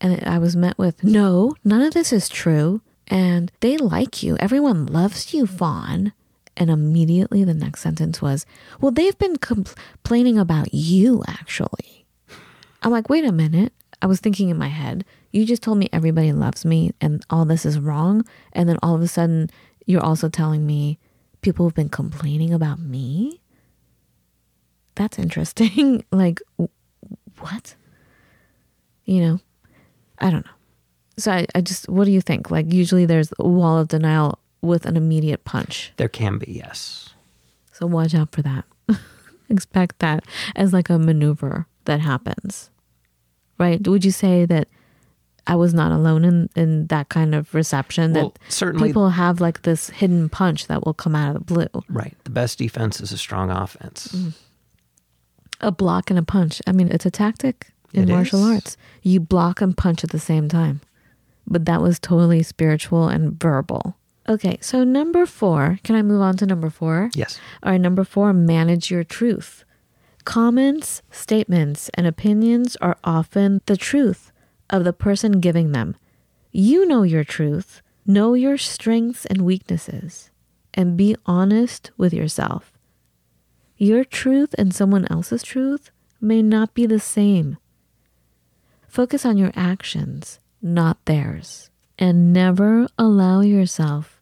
[0.00, 2.82] And I was met with, no, none of this is true.
[3.08, 4.36] And they like you.
[4.38, 6.12] Everyone loves you, Fawn.
[6.56, 8.46] And immediately the next sentence was,
[8.80, 12.06] well, they've been compl- complaining about you, actually.
[12.82, 13.72] I'm like, wait a minute.
[14.00, 15.04] I was thinking in my head,
[15.36, 18.24] you just told me everybody loves me and all this is wrong.
[18.52, 19.50] And then all of a sudden,
[19.84, 20.98] you're also telling me
[21.42, 23.40] people have been complaining about me?
[24.94, 26.04] That's interesting.
[26.10, 26.40] like,
[27.38, 27.74] what?
[29.04, 29.40] You know,
[30.18, 30.52] I don't know.
[31.18, 32.50] So I, I just, what do you think?
[32.50, 35.92] Like, usually there's a wall of denial with an immediate punch.
[35.98, 37.10] There can be, yes.
[37.72, 38.64] So watch out for that.
[39.48, 40.24] Expect that
[40.56, 42.70] as like a maneuver that happens.
[43.58, 43.86] Right?
[43.86, 44.68] Would you say that
[45.46, 48.12] I was not alone in, in that kind of reception?
[48.12, 51.54] Well, that certainly- people have like this hidden punch that will come out of the
[51.54, 51.82] blue.
[51.88, 52.16] Right.
[52.24, 54.08] The best defense is a strong offense.
[54.08, 54.28] Mm-hmm.
[55.60, 56.60] A block and a punch.
[56.66, 58.54] I mean, it's a tactic in It martial is.
[58.56, 58.76] arts.
[59.02, 60.80] You block and punch at the same time.
[61.46, 63.96] But that was totally spiritual and verbal.
[64.28, 67.10] Okay, so number four, can I move on to number four?
[67.14, 67.38] Yes.
[67.62, 69.64] All right, number four, manage your truth.
[70.24, 74.32] Comments, statements, and opinions are often the truth
[74.70, 75.96] of the person giving them.
[76.52, 80.30] You know your truth, know your strengths and weaknesses,
[80.74, 82.72] and be honest with yourself.
[83.76, 87.58] Your truth and someone else's truth may not be the same.
[88.88, 94.20] Focus on your actions, not theirs, and never allow yourself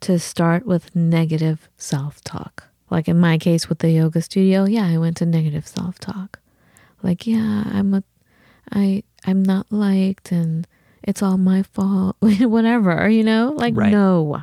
[0.00, 2.64] to start with negative self talk.
[2.90, 6.40] Like in my case with the yoga studio, yeah, I went to negative self talk.
[7.02, 8.02] Like, yeah, I'm a
[8.72, 10.66] I I'm not liked and
[11.02, 12.16] it's all my fault.
[12.20, 13.52] Whatever, you know?
[13.56, 13.92] Like Right.
[13.92, 14.42] no.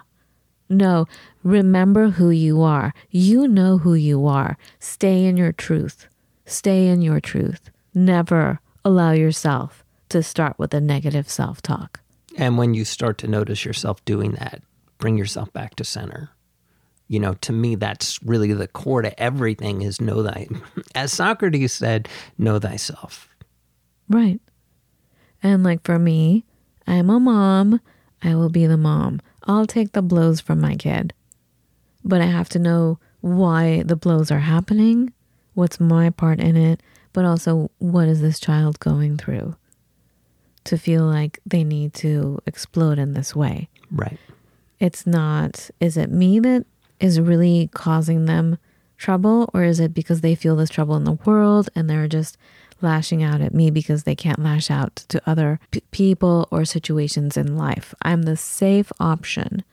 [0.67, 1.05] No,
[1.43, 2.91] remember who you are.
[3.11, 4.57] You know who you are.
[4.79, 6.07] Stay in your truth.
[6.47, 7.69] Stay in your truth.
[7.93, 11.99] Never allow yourself to start with a negative self talk.
[12.37, 14.61] And when you start to notice yourself doing that,
[14.97, 16.29] bring yourself back to center.
[17.07, 20.47] You know, to me, that's really the core to everything is know thy,
[20.95, 22.09] as Socrates said,
[22.39, 23.29] know thyself.
[24.09, 24.39] Right.
[25.41, 26.45] And like for me,
[26.87, 27.79] I'm a mom.
[28.23, 29.21] I will be the mom.
[29.43, 31.13] I'll take the blows from my kid.
[32.03, 35.11] But I have to know why the blows are happening,
[35.53, 36.81] what's my part in it,
[37.13, 39.55] but also what is this child going through
[40.65, 43.69] to feel like they need to explode in this way.
[43.91, 44.19] Right.
[44.79, 46.65] It's not, is it me that
[46.99, 48.57] is really causing them
[48.97, 52.37] trouble, or is it because they feel this trouble in the world and they're just
[52.81, 57.37] lashing out at me because they can't lash out to other p- people or situations
[57.37, 57.93] in life?
[58.01, 59.63] I'm the safe option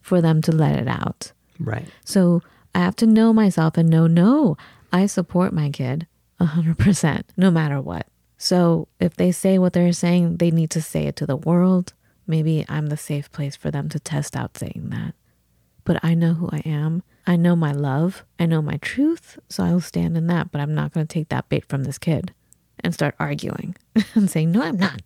[0.00, 1.32] for them to let it out.
[1.58, 1.86] Right.
[2.04, 2.42] So
[2.74, 4.56] I have to know myself and know, no,
[4.92, 6.06] I support my kid
[6.40, 8.06] 100%, no matter what.
[8.38, 11.92] So if they say what they're saying, they need to say it to the world.
[12.26, 15.14] Maybe I'm the safe place for them to test out saying that.
[15.84, 17.02] But I know who I am.
[17.26, 18.24] I know my love.
[18.38, 19.38] I know my truth.
[19.48, 20.50] So I'll stand in that.
[20.50, 22.32] But I'm not going to take that bait from this kid
[22.82, 23.76] and start arguing
[24.14, 25.02] and saying, no, I'm not.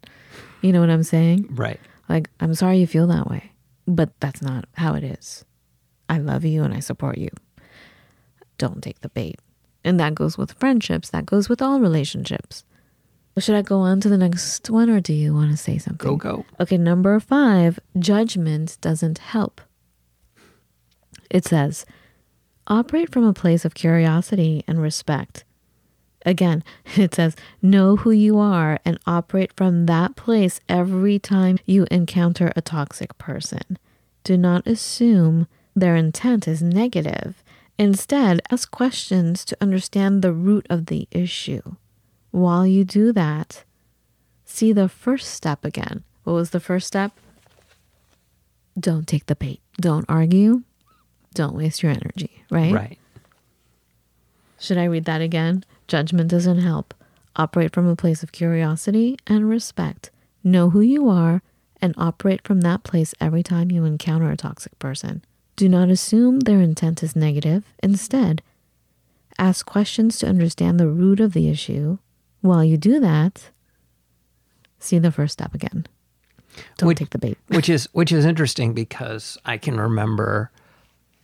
[0.62, 1.48] You know what I'm saying?
[1.50, 1.80] Right.
[2.08, 3.52] Like, I'm sorry you feel that way,
[3.86, 5.44] but that's not how it is.
[6.08, 7.30] I love you and I support you.
[8.58, 9.38] Don't take the bait.
[9.84, 12.64] And that goes with friendships, that goes with all relationships.
[13.36, 16.06] Should I go on to the next one or do you want to say something?
[16.06, 16.46] Go, go.
[16.60, 19.60] Okay, number five judgment doesn't help.
[21.30, 21.84] It says,
[22.66, 25.44] operate from a place of curiosity and respect.
[26.24, 26.64] Again,
[26.96, 32.52] it says, know who you are and operate from that place every time you encounter
[32.56, 33.78] a toxic person.
[34.22, 35.46] Do not assume
[35.76, 37.42] their intent is negative.
[37.78, 41.76] Instead, ask questions to understand the root of the issue.
[42.30, 43.64] While you do that,
[44.44, 46.04] see the first step again.
[46.22, 47.12] What was the first step?
[48.78, 49.60] Don't take the bait.
[49.80, 50.62] Don't argue.
[51.34, 52.72] Don't waste your energy, right?
[52.72, 52.98] Right.
[54.58, 55.64] Should I read that again?
[55.88, 56.94] Judgment doesn't help.
[57.36, 60.10] Operate from a place of curiosity and respect.
[60.42, 61.42] Know who you are
[61.82, 65.22] and operate from that place every time you encounter a toxic person.
[65.56, 67.64] Do not assume their intent is negative.
[67.82, 68.42] Instead,
[69.38, 71.98] ask questions to understand the root of the issue.
[72.40, 73.50] While you do that,
[74.78, 75.86] see the first step again.
[76.78, 77.36] Don't Would- take the bait.
[77.48, 80.50] which is which is interesting because I can remember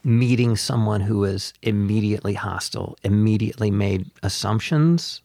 [0.02, 5.22] meeting someone who was immediately hostile, immediately made assumptions.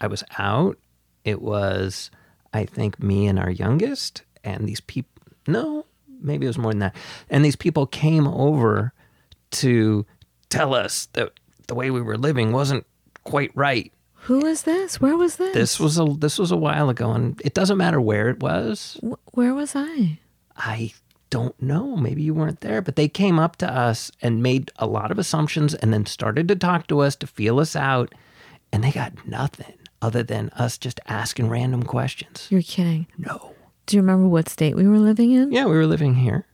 [0.00, 0.78] I was out.
[1.24, 2.10] It was,
[2.52, 5.10] I think, me and our youngest, and these people.
[5.48, 5.84] No,
[6.20, 6.96] maybe it was more than that.
[7.30, 8.92] And these people came over
[9.52, 10.04] to
[10.48, 11.32] tell us that
[11.68, 12.86] the way we were living wasn't
[13.24, 13.92] quite right.
[14.22, 15.00] Who was this?
[15.00, 15.54] Where was this?
[15.54, 18.98] This was a this was a while ago, and it doesn't matter where it was.
[19.02, 20.18] Wh- Where was I?
[20.56, 20.92] I
[21.30, 21.96] don't know.
[21.96, 25.18] Maybe you weren't there, but they came up to us and made a lot of
[25.18, 28.14] assumptions and then started to talk to us to feel us out.
[28.72, 32.46] And they got nothing other than us just asking random questions.
[32.50, 33.06] You're kidding.
[33.18, 33.54] No.
[33.86, 35.52] Do you remember what state we were living in?
[35.52, 36.46] Yeah, we were living here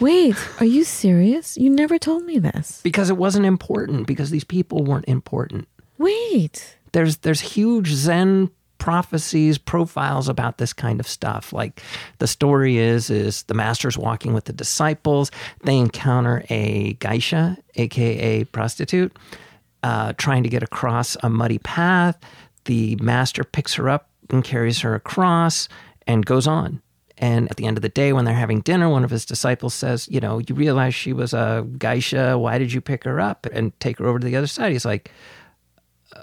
[0.00, 1.56] Wait, are you serious?
[1.56, 2.80] You never told me this.
[2.82, 5.66] because it wasn't important because these people weren't important.
[5.96, 6.76] Wait.
[6.92, 11.52] There's there's huge Zen prophecies profiles about this kind of stuff.
[11.52, 11.82] Like
[12.18, 15.30] the story is is the master's walking with the disciples.
[15.64, 19.16] They encounter a geisha aka prostitute
[19.82, 22.18] uh, trying to get across a muddy path.
[22.64, 25.68] The master picks her up and carries her across
[26.06, 26.82] and goes on.
[27.20, 29.74] And at the end of the day when they're having dinner one of his disciples
[29.74, 32.38] says you know you realize she was a geisha.
[32.38, 34.72] Why did you pick her up and take her over to the other side?
[34.72, 35.10] He's like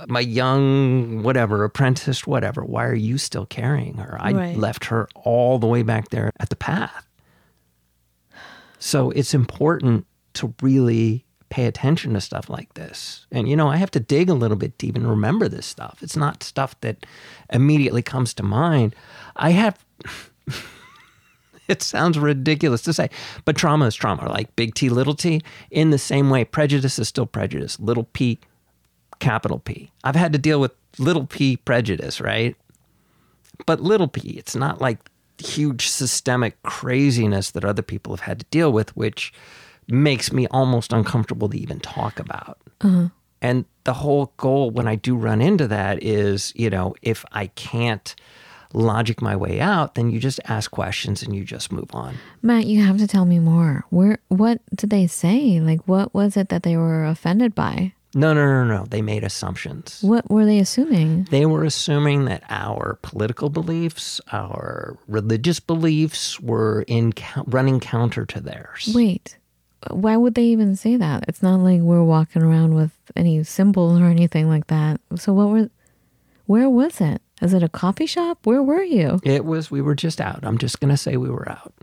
[0.08, 4.58] my young whatever apprentice whatever why are you still carrying her i Right.
[4.58, 7.06] left her all the way back there at the path
[8.80, 13.26] so it's important to really pay attention to stuff like this.
[13.32, 16.00] And, you know, I have to dig a little bit to even remember this stuff.
[16.02, 17.06] It's not stuff that
[17.52, 18.94] immediately comes to mind.
[19.38, 19.84] I have.
[21.68, 23.10] it sounds ridiculous to say,
[23.46, 25.42] but trauma is trauma, like big T, little t.
[25.72, 28.40] In the same way, prejudice is still prejudice, little p,
[29.20, 29.92] capital P.
[30.04, 32.56] I've had to deal with little p prejudice, right?
[33.66, 35.00] But little p, it's not like
[35.38, 39.34] huge systemic craziness that other people have had to deal with, which
[39.88, 42.58] makes me almost uncomfortable to even talk about.
[42.82, 43.10] Uh-huh.
[43.42, 47.48] And the whole goal when I do run into that is, you know, if I
[47.48, 48.16] can't
[48.74, 52.16] logic my way out, then you just ask questions and you just move on.
[52.42, 53.86] Matt, you have to tell me more.
[53.90, 55.60] Where what did they say?
[55.60, 57.94] Like what was it that they were offended by?
[58.16, 58.86] No, no, no, no.
[58.86, 60.00] They made assumptions.
[60.02, 61.26] What were they assuming?
[61.26, 67.14] They were assuming that our political beliefs, our religious beliefs were in
[67.46, 68.90] running counter to theirs.
[68.96, 69.38] Wait.
[69.92, 71.26] Why would they even say that?
[71.28, 75.02] It's not like we're walking around with any symbols or anything like that.
[75.18, 75.70] So what were
[76.46, 77.22] where was it?
[77.42, 78.40] Is it a coffee shop?
[78.46, 79.20] Where were you?
[79.24, 80.40] It was we were just out.
[80.44, 81.74] I'm just going to say we were out.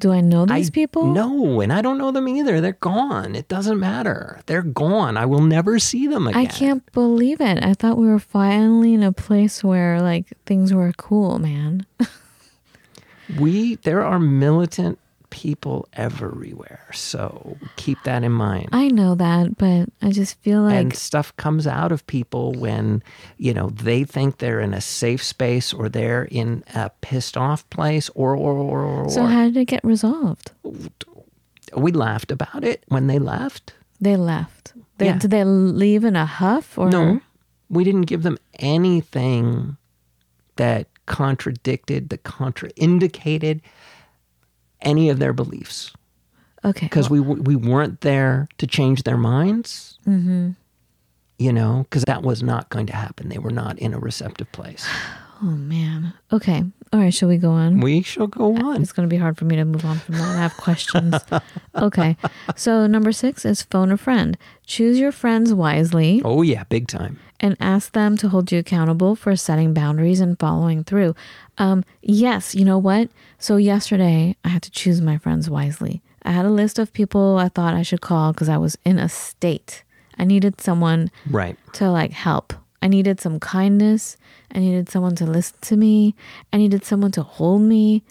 [0.00, 1.04] Do I know these I, people?
[1.12, 2.62] No, and I don't know them either.
[2.62, 3.36] They're gone.
[3.36, 4.40] It doesn't matter.
[4.46, 5.18] They're gone.
[5.18, 6.40] I will never see them again.
[6.40, 7.62] I can't believe it.
[7.62, 11.84] I thought we were finally in a place where like things were cool, man.
[13.38, 14.98] we there are militant
[15.30, 16.86] people everywhere.
[16.92, 18.68] So keep that in mind.
[18.72, 23.02] I know that, but I just feel like and stuff comes out of people when,
[23.38, 27.68] you know, they think they're in a safe space or they're in a pissed off
[27.70, 29.10] place or or or or.
[29.10, 30.52] So how did it get resolved?
[31.76, 33.74] We laughed about it when they left.
[34.00, 34.72] They left.
[34.98, 35.18] They, Yeah.
[35.18, 37.20] Did they leave in a huff or No.
[37.68, 39.76] We didn't give them anything
[40.56, 43.60] that contradicted, that contraindicated
[44.82, 45.92] any of their beliefs.
[46.62, 46.86] Okay.
[46.86, 49.98] because we we weren't there to change their minds.
[50.06, 50.50] Mm-hmm.
[51.38, 53.30] You know, because that was not going to happen.
[53.30, 54.86] They were not in a receptive place.
[55.42, 56.12] oh man.
[56.32, 56.62] Okay.
[56.92, 57.14] All right.
[57.14, 57.80] Shall we go on?
[57.80, 58.82] We shall go on.
[58.82, 60.36] It's going to be hard for me to move on from that.
[60.36, 61.14] I have questions.
[61.74, 62.16] okay.
[62.56, 64.36] So number six is phone a friend.
[64.66, 66.20] Choose your friends wisely.
[66.24, 67.18] Oh yeah, big time.
[67.40, 71.14] And ask them to hold you accountable for setting boundaries and following through.
[71.58, 73.08] Um, yes, you know what?
[73.38, 76.02] So, yesterday I had to choose my friends wisely.
[76.22, 78.98] I had a list of people I thought I should call because I was in
[78.98, 79.82] a state.
[80.18, 81.56] I needed someone Right.
[81.74, 82.52] to like help.
[82.82, 84.16] I needed some kindness.
[84.54, 86.14] I needed someone to listen to me.
[86.52, 88.02] I needed someone to hold me.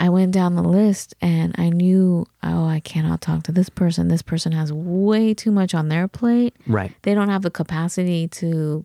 [0.00, 4.08] I went down the list and I knew, oh, I cannot talk to this person.
[4.08, 6.92] This person has way too much on their plate Right.
[7.02, 8.84] they don't have the capacity to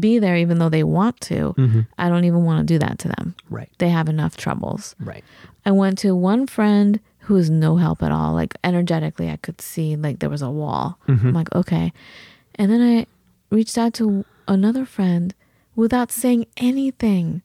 [0.00, 1.52] be there even though they want to.
[1.58, 1.80] Mm-hmm.
[1.98, 3.34] I don't even want to do that to them.
[3.50, 3.68] Right.
[3.76, 4.96] They have enough troubles.
[4.98, 5.22] Right.
[5.66, 8.32] I went to one friend who was no help at all.
[8.32, 10.98] Like energetically, I could see like there was a wall.
[11.08, 11.28] Mm-hmm.
[11.28, 11.92] I'm like, okay.
[12.54, 13.06] And then I
[13.54, 15.34] reached out to another friend
[15.76, 17.42] without saying anything.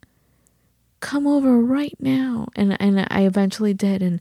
[1.08, 2.49] Come over right now.
[2.58, 4.20] And and I eventually did and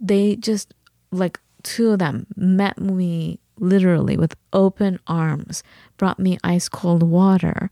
[0.00, 0.74] they just
[1.12, 5.62] like two of them met me literally with open arms,
[5.96, 7.70] brought me ice cold water,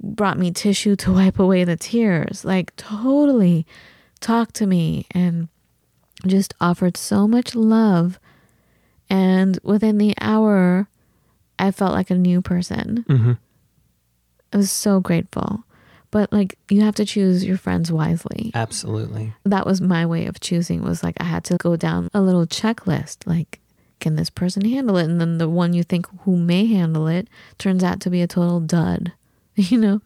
[0.00, 3.66] brought me tissue to wipe away the tears, like totally
[4.20, 5.48] talked to me and
[6.26, 8.18] just offered so much love.
[9.10, 10.88] And within the hour,
[11.58, 13.04] I felt like a new person.
[13.06, 13.32] Mm-hmm.
[14.54, 15.64] I was so grateful.
[16.10, 18.50] But like you have to choose your friends wisely.
[18.54, 19.32] Absolutely.
[19.44, 22.46] That was my way of choosing was like I had to go down a little
[22.46, 23.60] checklist like
[24.00, 25.04] can this person handle it?
[25.04, 28.26] And then the one you think who may handle it turns out to be a
[28.26, 29.12] total dud.
[29.56, 30.00] You know?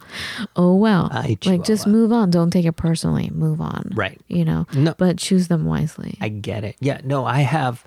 [0.57, 1.11] Oh well.
[1.45, 2.31] Like just move on.
[2.31, 3.31] Don't take it personally.
[3.31, 3.93] Move on.
[3.95, 4.21] Right.
[4.27, 4.67] You know?
[4.75, 4.95] No.
[4.99, 6.19] But choose them wisely.
[6.21, 6.77] I get it.
[6.81, 7.85] Yeah, no, I have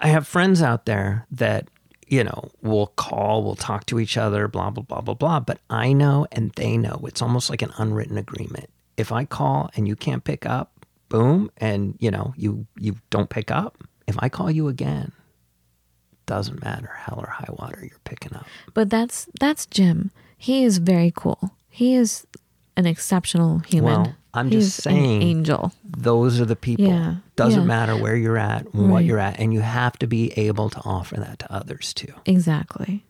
[0.00, 1.68] I have friends out there that,
[2.06, 5.60] you know, we'll call, we'll talk to each other, blah blah blah blah blah, but
[5.68, 7.00] I know and they know.
[7.04, 8.70] It's almost like an unwritten agreement.
[8.96, 13.28] If I call and you can't pick up, boom, and you know, you you don't
[13.28, 15.12] pick up, if I call you again,
[16.26, 18.46] doesn't matter hell or high water, you're picking up.
[18.74, 20.10] But that's that's Jim.
[20.38, 21.52] He is very cool.
[21.68, 22.26] He is
[22.76, 23.84] an exceptional human.
[24.02, 25.72] Well, I'm He's just saying- an angel.
[25.84, 26.86] Those are the people.
[26.86, 27.66] Yeah, Doesn't yeah.
[27.66, 30.80] matter where you're at, and what you're at, and you have to be able to
[30.84, 32.12] offer that to others too.
[32.26, 33.04] Exactly.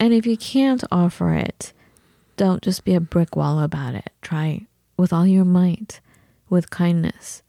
[0.00, 1.72] And if you can't offer it,
[2.36, 4.10] don't just be a brick wall about it.
[4.20, 4.66] Try
[4.96, 6.00] with all your might,
[6.50, 7.42] with kindness,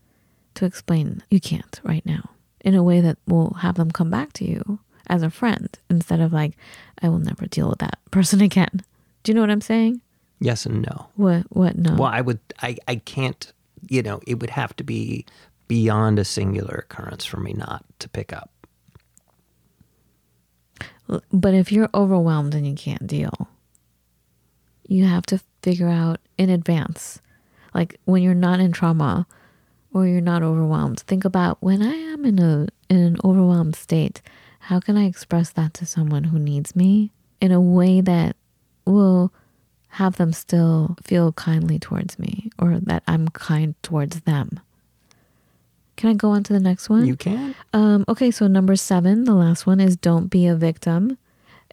[0.53, 2.29] to explain you can't right now
[2.61, 6.19] in a way that will have them come back to you as a friend instead
[6.19, 6.53] of like,
[7.01, 8.83] I will never deal with that person again.
[9.23, 10.01] Do you know what I'm saying?
[10.43, 11.07] Yes and no.
[11.15, 11.95] What, what, no.
[11.95, 13.53] Well, I would, I, I can't,
[13.87, 15.25] you know, it would have to be
[15.69, 18.49] beyond a singular occurrence for me not to pick up.
[21.31, 23.47] But if you're overwhelmed and you can't deal,
[24.85, 27.21] you have to figure out in advance.
[27.73, 29.25] Like when you're not in trauma
[29.93, 34.21] or you're not overwhelmed, think about when I am in a in an overwhelmed state,
[34.59, 38.35] how can I express that to someone who needs me in a way that
[38.85, 39.31] will
[39.93, 44.59] have them still feel kindly towards me or that I'm kind towards them?
[45.95, 47.05] Can I go on to the next one?
[47.05, 47.53] You can.
[47.71, 51.17] Um, okay, so number seven, the last one is don't be a victim.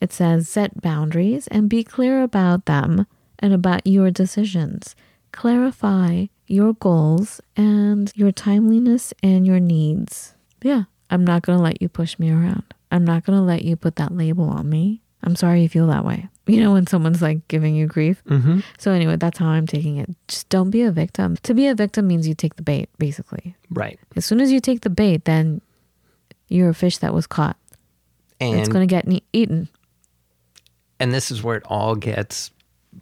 [0.01, 3.07] It says set boundaries and be clear about them
[3.39, 4.95] and about your decisions.
[5.33, 10.35] Clarify your goals and your timeliness and your needs.
[10.62, 12.75] Yeah, I'm not going to let you push me around.
[12.91, 15.01] I'm not going to let you put that label on me.
[15.23, 16.29] I'm sorry you feel that way.
[16.55, 18.22] You know, when someone's like giving you grief.
[18.28, 18.61] Mm-hmm.
[18.78, 20.11] So, anyway, that's how I'm taking it.
[20.28, 21.36] Just don't be a victim.
[21.44, 23.55] To be a victim means you take the bait, basically.
[23.70, 23.98] Right.
[24.16, 25.61] As soon as you take the bait, then
[26.48, 27.57] you're a fish that was caught.
[28.40, 29.68] And it's going to get ne- eaten.
[30.98, 32.51] and this is where it all gets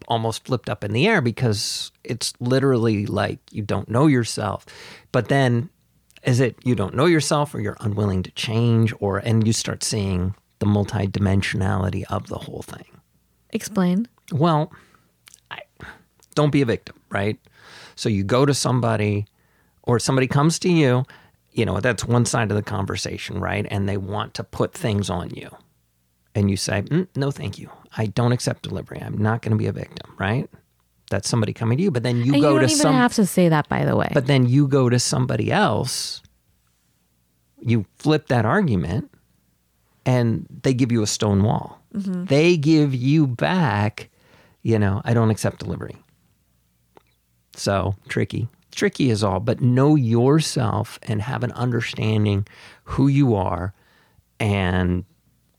[0.07, 4.67] almost flipped up in the air because it's literally like you don't know yourself.
[5.13, 5.71] But then
[6.25, 9.83] is it you don't know yourself or you're unwilling to change or and you start
[9.83, 12.98] seeing the multidimensionality of the whole thing.
[13.51, 14.09] Explain.
[14.33, 14.73] Well,
[15.51, 15.61] I,
[16.35, 17.39] don't be a victim, right?
[17.97, 19.27] So you go to somebody
[19.83, 21.05] or somebody comes to you,
[21.53, 23.67] you know, that's one side of the conversation, right?
[23.71, 25.51] And they want to put things on you.
[26.35, 27.71] And you say, mm, no, thank you.
[27.97, 29.01] I don't accept delivery.
[29.03, 30.49] I'm not going to be a victim, right?
[31.11, 31.91] That's somebody coming to you.
[31.91, 32.95] But then you and go you don't to some.
[32.95, 34.11] have to say that, by the way.
[34.13, 36.23] But then you go to somebody else,
[37.61, 39.11] you flip that argument,
[40.09, 41.83] and they give you a stone wall.
[41.95, 42.25] Mm-hmm.
[42.25, 44.09] They give you back,
[44.63, 45.97] you know, I don't accept delivery.
[47.55, 48.49] So tricky.
[48.75, 52.47] Tricky is all, but know yourself and have an understanding
[52.85, 53.75] who you are
[54.41, 55.05] and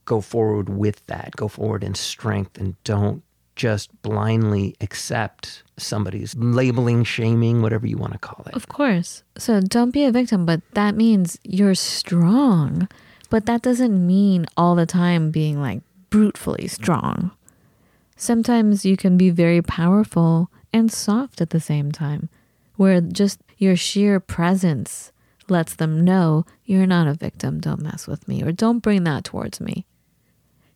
[0.04, 1.36] go forward with that.
[1.36, 3.22] Go forward in strength and don't
[3.54, 8.54] just blindly accept somebody's labeling, shaming, whatever you want to call it.
[8.54, 9.22] of course.
[9.38, 12.88] So don't be a victim, but that means you're strong.
[13.30, 17.30] But that doesn't mean all the time being like brutally strong.
[18.16, 22.28] Sometimes you can be very powerful and soft at the same time,
[22.76, 25.12] where just your sheer presence
[25.48, 29.24] lets them know you're not a victim, don't mess with me, or don't bring that
[29.24, 29.86] towards me.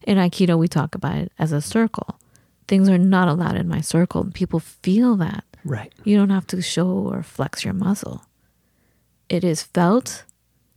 [0.07, 2.19] In Aikido, we talk about it as a circle.
[2.67, 5.45] Things are not allowed in my circle, and people feel that.
[5.65, 5.93] Right.
[6.05, 8.25] You don't have to show or flex your muscle.
[9.29, 10.25] It is felt,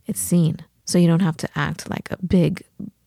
[0.06, 0.60] it's seen.
[0.88, 2.62] So you don't have to act like a big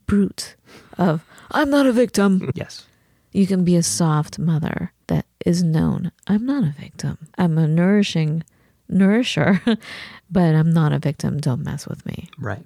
[0.05, 0.55] brute
[0.99, 2.51] of, I'm not a victim.
[2.53, 2.85] Yes.
[3.31, 6.11] You can be a soft mother that is known.
[6.27, 7.17] I'm not a victim.
[7.39, 8.43] I'm a nourishing
[8.87, 9.61] nourisher,
[10.31, 11.39] but I'm not a victim.
[11.39, 12.29] Don't mess with me.
[12.37, 12.63] Right.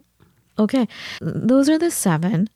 [0.59, 0.85] Okay,
[1.21, 2.49] those are the seven.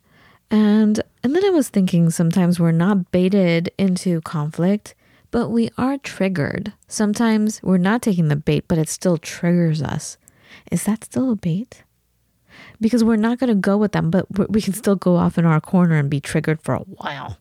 [0.51, 4.95] And and then I was thinking sometimes we're not baited into conflict,
[5.32, 6.74] but we are triggered.
[6.89, 10.18] Sometimes we're not taking the bait, but it still triggers us.
[10.72, 11.84] Is that still a bait?
[12.82, 15.46] Because we're not going to go with them, but we- can still go off in
[15.46, 17.38] our corner and be triggered for a while.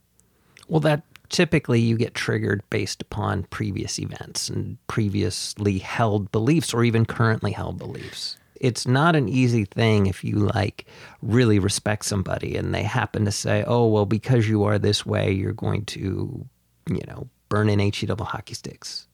[0.68, 6.84] Well, that typically you get triggered based upon previous events and previously held beliefs or
[6.84, 8.36] even currently held beliefs.
[8.60, 10.86] It's not an easy thing if you like
[11.22, 15.30] really respect somebody and they happen to say, "Oh, well because you are this way,
[15.30, 16.44] you're going to,
[16.90, 19.06] you know, burn in HE double hockey sticks."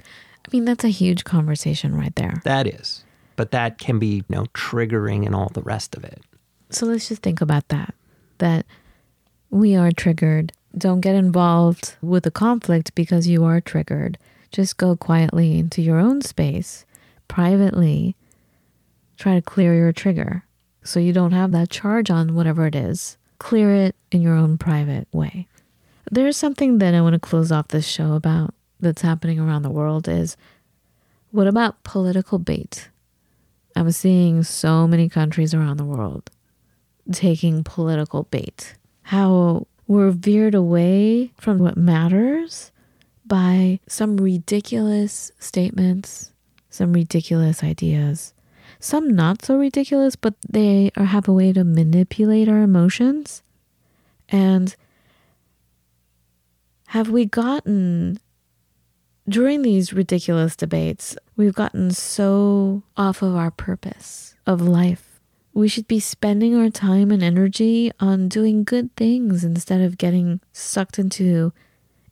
[0.00, 2.40] I mean, that's a huge conversation right there.
[2.44, 3.02] That is.
[3.36, 6.22] But that can be, you know, triggering and all the rest of it.
[6.70, 7.94] So let's just think about that.
[8.38, 8.66] That
[9.50, 10.52] we are triggered.
[10.76, 14.18] Don't get involved with the conflict because you are triggered.
[14.50, 16.84] Just go quietly into your own space,
[17.28, 18.16] privately.
[19.16, 20.44] Try to clear your trigger
[20.82, 23.16] so you don't have that charge on whatever it is.
[23.38, 25.46] Clear it in your own private way.
[26.10, 29.70] There's something that I want to close off this show about that's happening around the
[29.70, 30.36] world is
[31.30, 32.88] what about political bait?
[33.76, 36.30] I'm seeing so many countries around the world
[37.10, 38.74] taking political bait.
[39.02, 42.70] How we're veered away from what matters
[43.26, 46.32] by some ridiculous statements,
[46.70, 48.34] some ridiculous ideas,
[48.78, 53.42] some not so ridiculous, but they are, have a way to manipulate our emotions.
[54.28, 54.74] And
[56.88, 58.18] have we gotten
[59.28, 65.20] during these ridiculous debates, we've gotten so off of our purpose of life.
[65.54, 70.40] We should be spending our time and energy on doing good things instead of getting
[70.52, 71.52] sucked into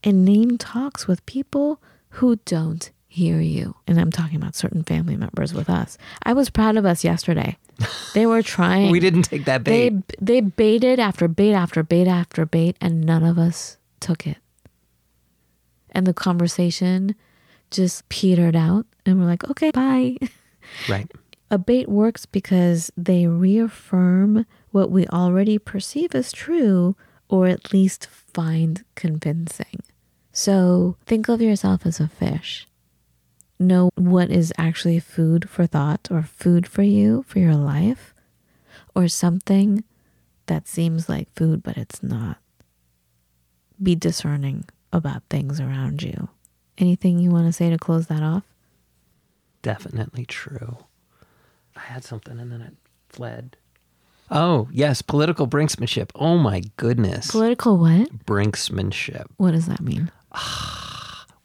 [0.03, 1.81] inane talks with people
[2.11, 3.75] who don't hear you.
[3.87, 5.99] And I'm talking about certain family members with us.
[6.23, 7.57] I was proud of us yesterday.
[8.15, 8.91] They were trying.
[8.91, 9.91] We didn't take that bait.
[9.91, 14.37] They they baited after bait after bait after bait, and none of us took it.
[15.93, 17.15] And the conversation
[17.71, 20.17] just petered out, and we're like, okay, bye.
[20.89, 21.11] right.
[21.51, 26.97] A bait works because they reaffirm what we already perceive as true,
[27.29, 29.83] or at least find convincing.
[30.33, 32.69] So think of yourself as a fish.
[33.59, 38.15] Know what is actually food for thought or food for you, for your life,
[38.95, 39.85] or something
[40.47, 42.39] that seems like food, but it's not.
[43.83, 46.29] Be discerning about things around you.
[46.79, 48.45] Anything you want to say to close that off?
[49.63, 50.79] Definitely true.
[51.77, 52.75] I had something and then it
[53.09, 53.57] fled.
[54.31, 56.11] Oh, yes, political brinksmanship.
[56.15, 57.31] Oh my goodness.
[57.31, 58.25] Political what?
[58.25, 59.27] Brinksmanship.
[59.37, 60.11] What does that mean?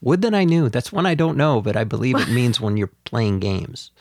[0.01, 0.69] Would that I knew.
[0.69, 3.91] That's one I don't know, but I believe it means when you're playing games.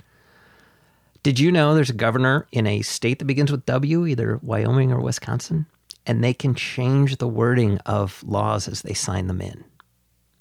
[1.22, 4.92] Did you know there's a governor in a state that begins with W, either Wyoming
[4.92, 5.64] or Wisconsin?
[6.06, 9.64] And they can change the wording of laws as they sign them in.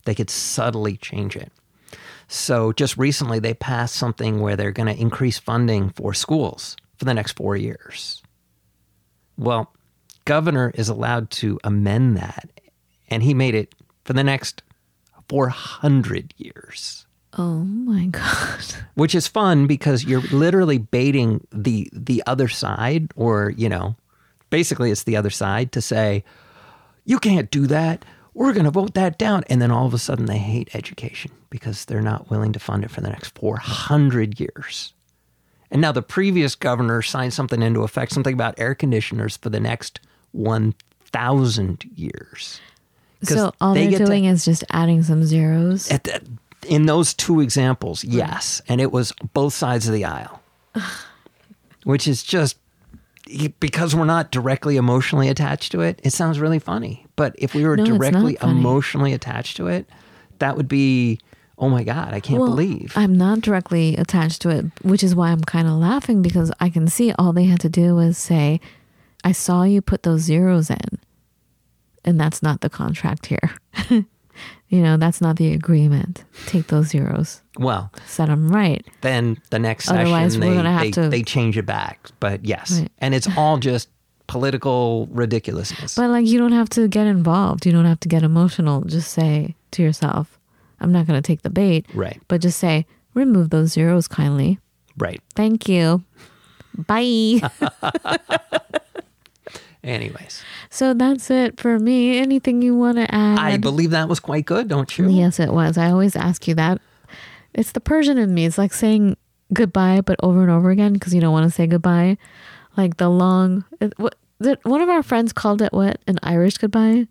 [0.06, 1.52] They could subtly change it.
[2.28, 7.06] So just recently, they passed something where they're going to increase funding for schools for
[7.06, 8.22] the next four years.
[9.38, 9.74] Well,
[10.26, 12.50] governor is allowed to amend that,
[13.10, 14.64] and he made it for the next
[15.30, 17.06] 400 years.
[17.38, 18.64] Oh my god.
[18.94, 23.96] Which is fun because you're literally baiting the the other side or, you know,
[24.54, 26.24] basically it's the other side to say,
[27.06, 28.06] "You can't do that.
[28.36, 31.32] We're going to vote that down." And then all of a sudden they hate education
[31.50, 34.94] because they're not willing to fund it for the next 400 years.
[35.72, 39.60] And now the previous governor signed something into effect, something about air conditioners for the
[39.60, 40.00] next
[40.34, 42.62] 1,000 years.
[43.24, 45.88] So all they are doing to, is just adding some zeros.
[45.88, 46.22] The,
[46.68, 50.44] in those two examples, yes, and it was both sides of the aisle,
[51.86, 52.58] which is just
[53.60, 56.00] because we're not directly emotionally attached to it.
[56.04, 59.90] It sounds really funny, but if we were no, directly emotionally attached to it,
[60.40, 61.20] that would be
[61.58, 62.94] oh my god, I can't well, believe.
[62.96, 66.70] I'm not directly attached to it, which is why I'm kind of laughing because I
[66.70, 68.60] can see all they had to do was say,
[69.24, 71.00] "I saw you put those zeros in."
[72.06, 73.52] and that's not the contract here.
[74.74, 76.24] you know, that's not the agreement.
[76.48, 77.44] Take those zeros.
[77.60, 78.84] Well, set them right.
[79.02, 81.10] Then the next Otherwise, session, we're they, have they, to...
[81.10, 82.10] they change it back.
[82.20, 82.92] But yes, right.
[82.98, 83.88] and it's all just
[84.26, 85.94] political ridiculousness.
[85.94, 87.68] But like, you don't have to get involved.
[87.68, 88.82] You don't have to get emotional.
[88.82, 90.40] Just say to yourself,
[90.80, 92.20] "I'm not going to take the bait." Right.
[92.28, 94.58] But just say, "Remove those zeros kindly."
[94.98, 95.22] Right.
[95.36, 96.04] Thank you.
[96.88, 97.48] Bye.
[99.84, 100.42] Anyways.
[100.70, 102.18] So that's it for me.
[102.18, 103.38] Anything you want to add?
[103.38, 105.10] I believe that was quite good, don't you?
[105.10, 105.78] Yes, it was.
[105.78, 106.82] I always ask you that.
[107.54, 108.46] It's the Persian in me.
[108.46, 109.18] It's like saying
[109.52, 112.18] goodbye, but over and over again because you don't want to say goodbye.
[112.78, 113.66] Like the long.
[113.98, 114.16] What,
[114.64, 116.00] one of our friends called it what?
[116.08, 117.08] An Irish goodbye?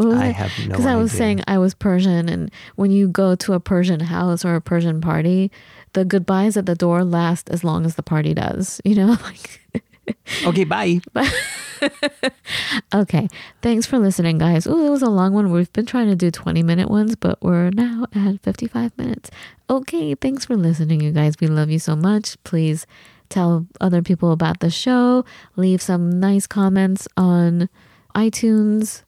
[0.00, 0.32] I it?
[0.32, 3.60] have no Because I was saying I was Persian, and when you go to a
[3.60, 5.52] Persian house or a Persian party,
[5.92, 8.80] the goodbyes at the door last as long as the party does.
[8.84, 9.60] You know, like.
[10.46, 11.00] okay, bye.
[12.94, 13.28] okay.
[13.62, 14.66] Thanks for listening, guys.
[14.66, 15.50] Oh, it was a long one.
[15.50, 19.30] We've been trying to do 20 minute ones, but we're now at 55 minutes.
[19.68, 20.14] Okay.
[20.14, 21.40] Thanks for listening, you guys.
[21.40, 22.36] We love you so much.
[22.44, 22.86] Please
[23.28, 25.24] tell other people about the show.
[25.56, 27.68] Leave some nice comments on
[28.14, 29.02] iTunes.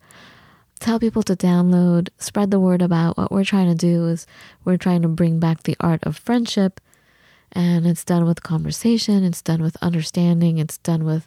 [0.79, 4.27] Tell people to download, spread the word about what we're trying to do is
[4.65, 6.81] we're trying to bring back the art of friendship
[7.57, 11.27] and it's done with conversation, it's done with understanding, it's done with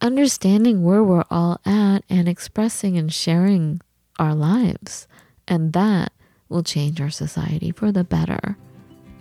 [0.00, 3.80] understanding where we're all at and expressing and sharing
[4.18, 5.06] our lives.
[5.46, 6.12] And that
[6.48, 8.56] will change our society for the better.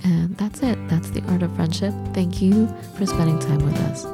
[0.03, 0.79] And that's it.
[0.89, 1.93] That's the art of friendship.
[2.15, 2.67] Thank you
[2.97, 4.05] for spending time with us.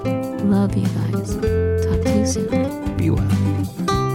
[0.44, 1.36] Love you guys.
[1.86, 2.98] Talk to you soon.
[2.98, 4.11] Be well.